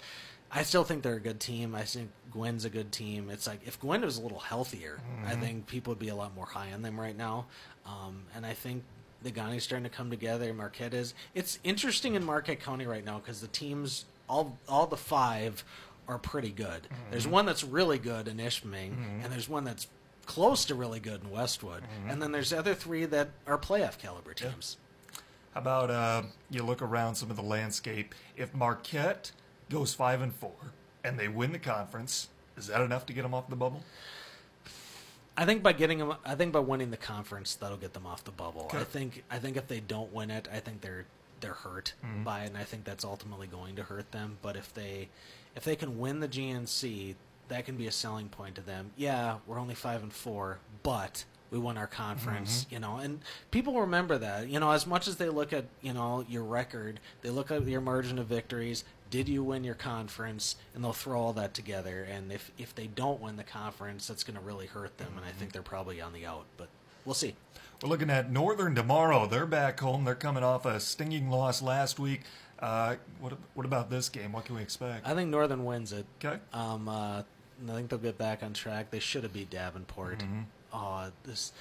[0.50, 1.74] I still think they're a good team.
[1.74, 3.30] I think Gwinn's a good team.
[3.30, 6.34] It's like if Gwinn was a little healthier, I think people would be a lot
[6.34, 7.46] more high on them right now.
[7.86, 8.82] Um, and I think
[9.24, 10.52] Negaunee's starting to come together.
[10.52, 11.14] Marquette is.
[11.34, 15.64] It's interesting in Marquette County right now because the teams, all all the five,
[16.08, 16.82] are pretty good.
[16.82, 17.10] Mm-hmm.
[17.10, 19.20] There's one that's really good in Ishpeming, mm-hmm.
[19.22, 19.86] and there's one that's
[20.26, 22.10] close to really good in Westwood, mm-hmm.
[22.10, 24.76] and then there's the other three that are playoff caliber teams.
[25.54, 28.14] How about uh, you look around some of the landscape?
[28.36, 29.30] If Marquette
[29.70, 30.72] goes five and four
[31.04, 33.84] and they win the conference, is that enough to get them off the bubble?
[35.36, 38.24] I think by getting them, I think by winning the conference, that'll get them off
[38.24, 38.62] the bubble.
[38.62, 38.78] Okay.
[38.78, 41.06] I think, I think if they don't win it, I think they're
[41.40, 42.24] they're hurt mm-hmm.
[42.24, 44.38] by it, and I think that's ultimately going to hurt them.
[44.40, 45.08] But if they,
[45.54, 47.14] if they can win the GNC,
[47.48, 48.90] that can be a selling point to them.
[48.96, 52.74] Yeah, we're only five and four, but we won our conference, mm-hmm.
[52.74, 53.20] you know, and
[53.50, 54.48] people remember that.
[54.48, 57.66] You know, as much as they look at you know your record, they look at
[57.66, 58.84] your margin of victories.
[59.14, 60.56] Did you win your conference?
[60.74, 62.02] And they'll throw all that together.
[62.02, 65.12] And if if they don't win the conference, that's going to really hurt them.
[65.16, 66.46] And I think they're probably on the out.
[66.56, 66.66] But
[67.04, 67.36] we'll see.
[67.80, 69.28] We're looking at Northern tomorrow.
[69.28, 70.04] They're back home.
[70.04, 72.22] They're coming off a stinging loss last week.
[72.58, 74.32] Uh, what what about this game?
[74.32, 75.06] What can we expect?
[75.06, 76.06] I think Northern wins it.
[76.20, 76.40] Okay.
[76.52, 78.90] Um, uh, I think they'll get back on track.
[78.90, 80.24] They should have beat Davenport.
[80.72, 81.52] Uh, this,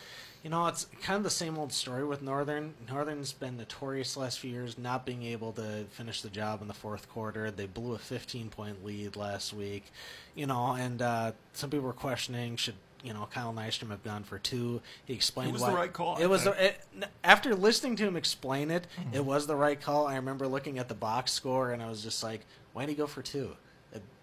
[0.44, 2.74] you know, it's kind of the same old story with Northern.
[2.90, 6.68] Northern's been notorious the last few years not being able to finish the job in
[6.68, 7.50] the fourth quarter.
[7.50, 9.86] They blew a 15 point lead last week,
[10.36, 12.76] you know, and uh, some people were questioning should.
[13.06, 14.82] You know, Kyle Nystrom have gone for two.
[15.04, 16.82] He explained It was why the right call, It was the, it,
[17.22, 19.16] after listening to him explain it, Mm-hmm.
[19.16, 20.08] it was the right call.
[20.08, 22.96] I remember looking at the box score and I was just like, why did he
[22.96, 23.58] go for two?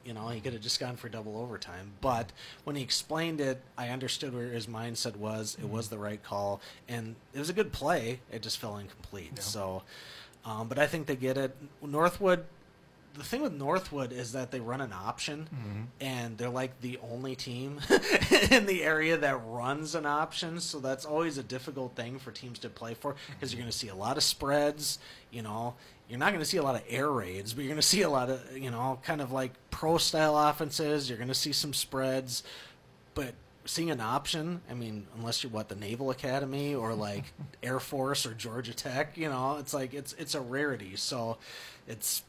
[0.05, 1.92] You know, he could have just gone for double overtime.
[2.01, 2.32] But
[2.64, 5.57] when he explained it, I understood where his mindset was.
[5.61, 5.94] It was mm-hmm.
[5.94, 8.20] the right call, and it was a good play.
[8.32, 9.40] It just fell incomplete.
[9.42, 9.82] So,
[10.44, 11.55] um, but I think they get it.
[11.82, 12.44] Northwood.
[13.14, 15.80] The thing with Northwood is that they run an option, mm-hmm.
[16.01, 17.80] and they're like the only team
[18.53, 20.61] in the area that runs an option.
[20.61, 23.64] So that's always a difficult thing for teams to play for because you're mm-hmm.
[23.64, 25.01] going to see a lot of spreads.
[25.32, 25.74] You know,
[26.11, 28.03] you're not going to see a lot of air raids, but you're going to see
[28.03, 31.09] a lot of you know kind of like pro style offenses.
[31.09, 32.43] You're going to see some spreads,
[33.15, 33.35] but
[33.65, 37.33] seeing an option, I mean, unless you're what the Naval Academy or like
[37.63, 40.97] Air Force or Georgia Tech, you know, it's like it's it's a rarity.
[40.97, 41.39] So
[41.87, 42.23] it's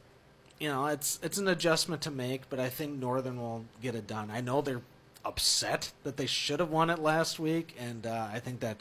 [0.60, 4.06] you know, it's it's an adjustment to make, but I think Northern will get it
[4.06, 4.30] done.
[4.32, 4.84] I know they're
[5.26, 8.78] upset that they should have won it last week, and uh, I think that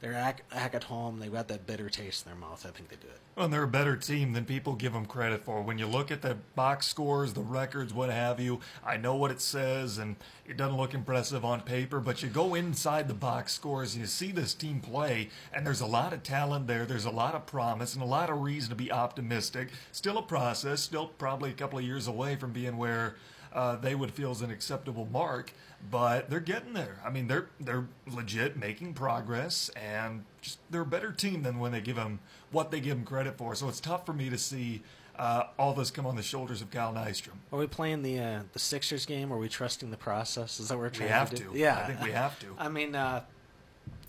[0.00, 1.18] they're back, back at home.
[1.18, 2.64] They've got that bitter taste in their mouth.
[2.66, 3.20] I think they do it.
[3.36, 5.60] Well, and they're a better team than people give them credit for.
[5.60, 9.30] When you look at the box scores, the records, what have you, I know what
[9.30, 13.52] it says, and it doesn't look impressive on paper, but you go inside the box
[13.52, 16.86] scores and you see this team play, and there's a lot of talent there.
[16.86, 19.68] There's a lot of promise and a lot of reason to be optimistic.
[19.92, 23.16] Still a process, still probably a couple of years away from being where
[23.52, 25.52] uh, they would feel is an acceptable mark,
[25.90, 26.98] but they're getting there.
[27.04, 31.72] I mean, they're they're legit making progress, and just they're a better team than when
[31.72, 32.20] they give them
[32.50, 33.54] what they give them credit for.
[33.54, 34.82] So it's tough for me to see
[35.18, 37.38] uh, all this come on the shoulders of Kyle Nystrom.
[37.52, 39.32] Are we playing the uh, the Sixers game?
[39.32, 40.60] Are we trusting the process?
[40.60, 41.52] Is that what we're We trying have to do?
[41.52, 41.58] to.
[41.58, 42.46] Yeah, I think we have to.
[42.58, 43.22] I mean, uh,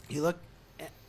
[0.10, 0.38] you look.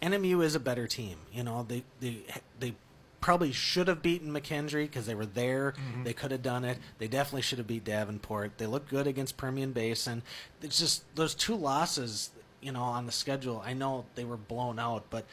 [0.03, 1.17] NMU is a better team.
[1.33, 2.25] You know, they they
[2.59, 2.75] they
[3.23, 5.73] probably should have beaten McKendree because they were there.
[5.73, 6.05] Mm-hmm.
[6.05, 6.77] They could have done it.
[6.99, 8.59] They definitely should have beat Davenport.
[8.59, 10.23] They look good against Permian Basin.
[10.61, 12.31] It's just those two losses.
[12.61, 13.61] You know, on the schedule.
[13.65, 15.25] I know they were blown out, but.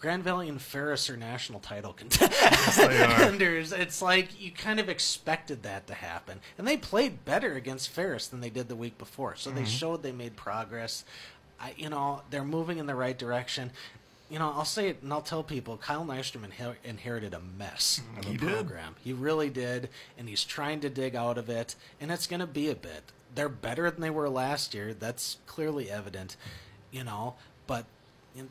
[0.00, 3.72] Grand Valley and Ferris are national title contenders.
[3.72, 8.28] It's like you kind of expected that to happen, and they played better against Ferris
[8.28, 9.34] than they did the week before.
[9.34, 9.70] So they mm-hmm.
[9.70, 11.04] showed they made progress.
[11.60, 13.72] I, you know, they're moving in the right direction.
[14.30, 18.00] You know, I'll say it and I'll tell people Kyle Nystrom inher- inherited a mess
[18.14, 18.48] mm, of He a did.
[18.48, 18.96] program.
[19.02, 22.46] He really did, and he's trying to dig out of it, and it's going to
[22.46, 23.04] be a bit.
[23.34, 24.94] They're better than they were last year.
[24.94, 26.36] That's clearly evident,
[26.90, 27.34] you know,
[27.66, 27.84] but
[28.34, 28.48] you know,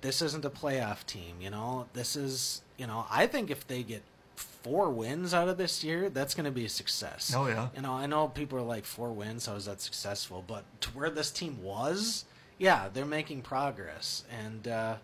[0.00, 1.86] this isn't a playoff team, you know.
[1.92, 4.02] This is, you know, I think if they get
[4.36, 7.32] four wins out of this year, that's going to be a success.
[7.36, 7.68] Oh, yeah.
[7.76, 10.44] You know, I know people are like four wins, how is that successful?
[10.46, 12.24] But to where this team was,
[12.62, 14.94] yeah, they're making progress, and uh,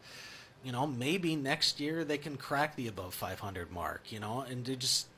[0.62, 4.12] you know, maybe next year they can crack the above 500 mark.
[4.12, 5.08] You know, and they just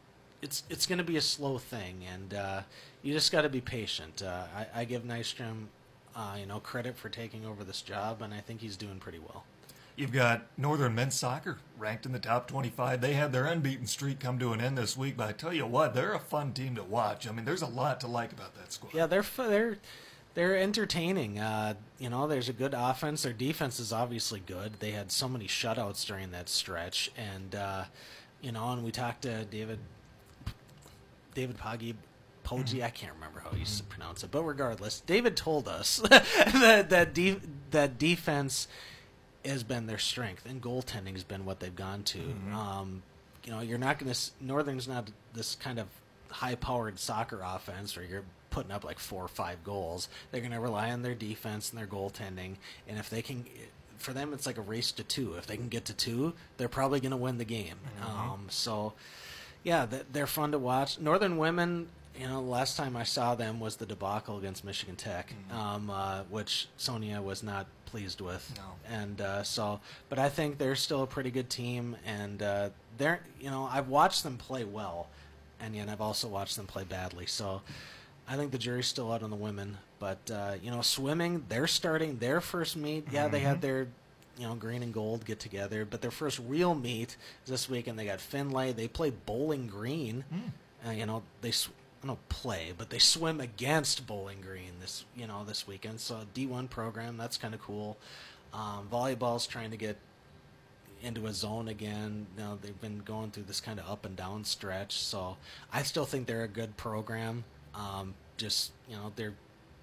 [0.40, 2.62] it's it's going to be a slow thing, and uh,
[3.02, 4.22] you just got to be patient.
[4.22, 5.66] Uh, I, I give Nystrom,
[6.16, 9.18] uh, you know, credit for taking over this job, and I think he's doing pretty
[9.18, 9.44] well.
[9.94, 13.02] You've got Northern men's soccer ranked in the top 25.
[13.02, 15.66] They had their unbeaten streak come to an end this week, but I tell you
[15.66, 17.28] what, they're a fun team to watch.
[17.28, 18.94] I mean, there's a lot to like about that squad.
[18.94, 19.76] Yeah, they're they're
[20.34, 21.38] they're entertaining.
[21.38, 23.22] Uh, you know, there's a good offense.
[23.22, 24.74] Their defense is obviously good.
[24.80, 27.84] They had so many shutouts during that stretch, and uh,
[28.40, 29.78] you know, and we talked to David
[31.34, 31.94] David Poggi.
[32.44, 37.14] Poggi, I can't remember how you pronounce it, but regardless, David told us that that
[37.14, 38.66] de- that defense
[39.44, 42.18] has been their strength, and goaltending has been what they've gone to.
[42.52, 43.02] Um,
[43.44, 45.86] you know, you're not going to Northern's not this kind of
[46.30, 50.08] high-powered soccer offense where you're putting up like four or five goals.
[50.30, 52.56] They're going to rely on their defense and their goaltending,
[52.88, 53.46] and if they can,
[53.98, 55.34] for them, it's like a race to two.
[55.34, 57.76] If they can get to two, they're probably going to win the game.
[58.02, 58.94] Um, so,
[59.62, 60.98] yeah, they're fun to watch.
[60.98, 61.88] Northern women.
[62.18, 65.88] You know, the last time I saw them was the debacle against Michigan Tech, um,
[65.88, 68.52] uh, which Sonia was not pleased with.
[68.56, 68.94] No.
[68.94, 73.20] And uh, so, but I think they're still a pretty good team, and uh, they're
[73.40, 75.08] you know I've watched them play well,
[75.60, 77.26] and yet I've also watched them play badly.
[77.26, 77.62] So,
[78.30, 81.66] I think the jury's still out on the women, but uh, you know swimming they're
[81.66, 83.08] starting their first meet.
[83.10, 83.88] Yeah, they had their
[84.38, 87.98] you know green and gold get together, but their first real meet is this weekend.
[87.98, 88.72] They got Findlay.
[88.72, 90.24] They play Bowling Green.
[90.86, 91.50] Uh, you know they.
[91.50, 91.70] Sw-
[92.02, 96.00] I don't play, but they swim against Bowling Green this you know this weekend.
[96.00, 97.98] So D one program that's kind of cool.
[98.54, 99.96] Um, volleyball's trying to get
[101.02, 102.26] into a zone again.
[102.38, 104.98] You know, they've been going through this kind of up and down stretch.
[104.98, 105.36] So
[105.72, 107.44] I still think they're a good program.
[107.74, 109.34] Um, just you know they're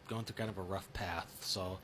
[0.08, 1.28] going through kind of a rough path.
[1.42, 1.80] So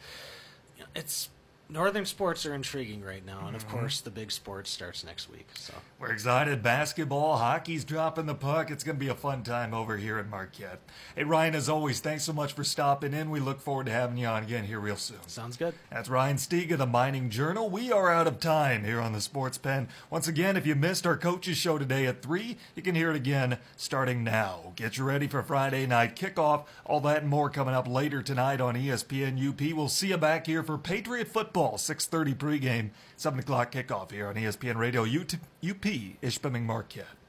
[0.78, 1.30] you know, it's
[1.70, 3.78] Northern sports are intriguing right now, and of mm-hmm.
[3.78, 5.48] course the big sports starts next week.
[5.56, 6.62] So We're excited.
[6.62, 8.70] Basketball, hockey's dropping the puck.
[8.70, 10.82] It's going to be a fun time over here at Marquette.
[11.16, 13.30] Hey, Ryan, as always, thanks so much for stopping in.
[13.32, 15.18] We look forward to having you on again here real soon.
[15.28, 15.74] sounds good.
[15.90, 17.70] That's Ryan Stieg of the Mining Journal.
[17.70, 19.88] We are out of time here on the Sports Pen.
[20.10, 23.16] Once again, if you missed our coaches show today at 3, you can hear it
[23.16, 24.74] again starting now.
[24.76, 26.66] Get you ready for Friday night kickoff.
[26.86, 29.76] All that and more coming up later tonight on ESPN UP.
[29.76, 34.36] We'll see you back here for Patriot football, 6.30 pregame, 7 o'clock kickoff here on
[34.36, 35.86] ESPN Radio UP,
[36.22, 37.23] Ishpeming Marquette.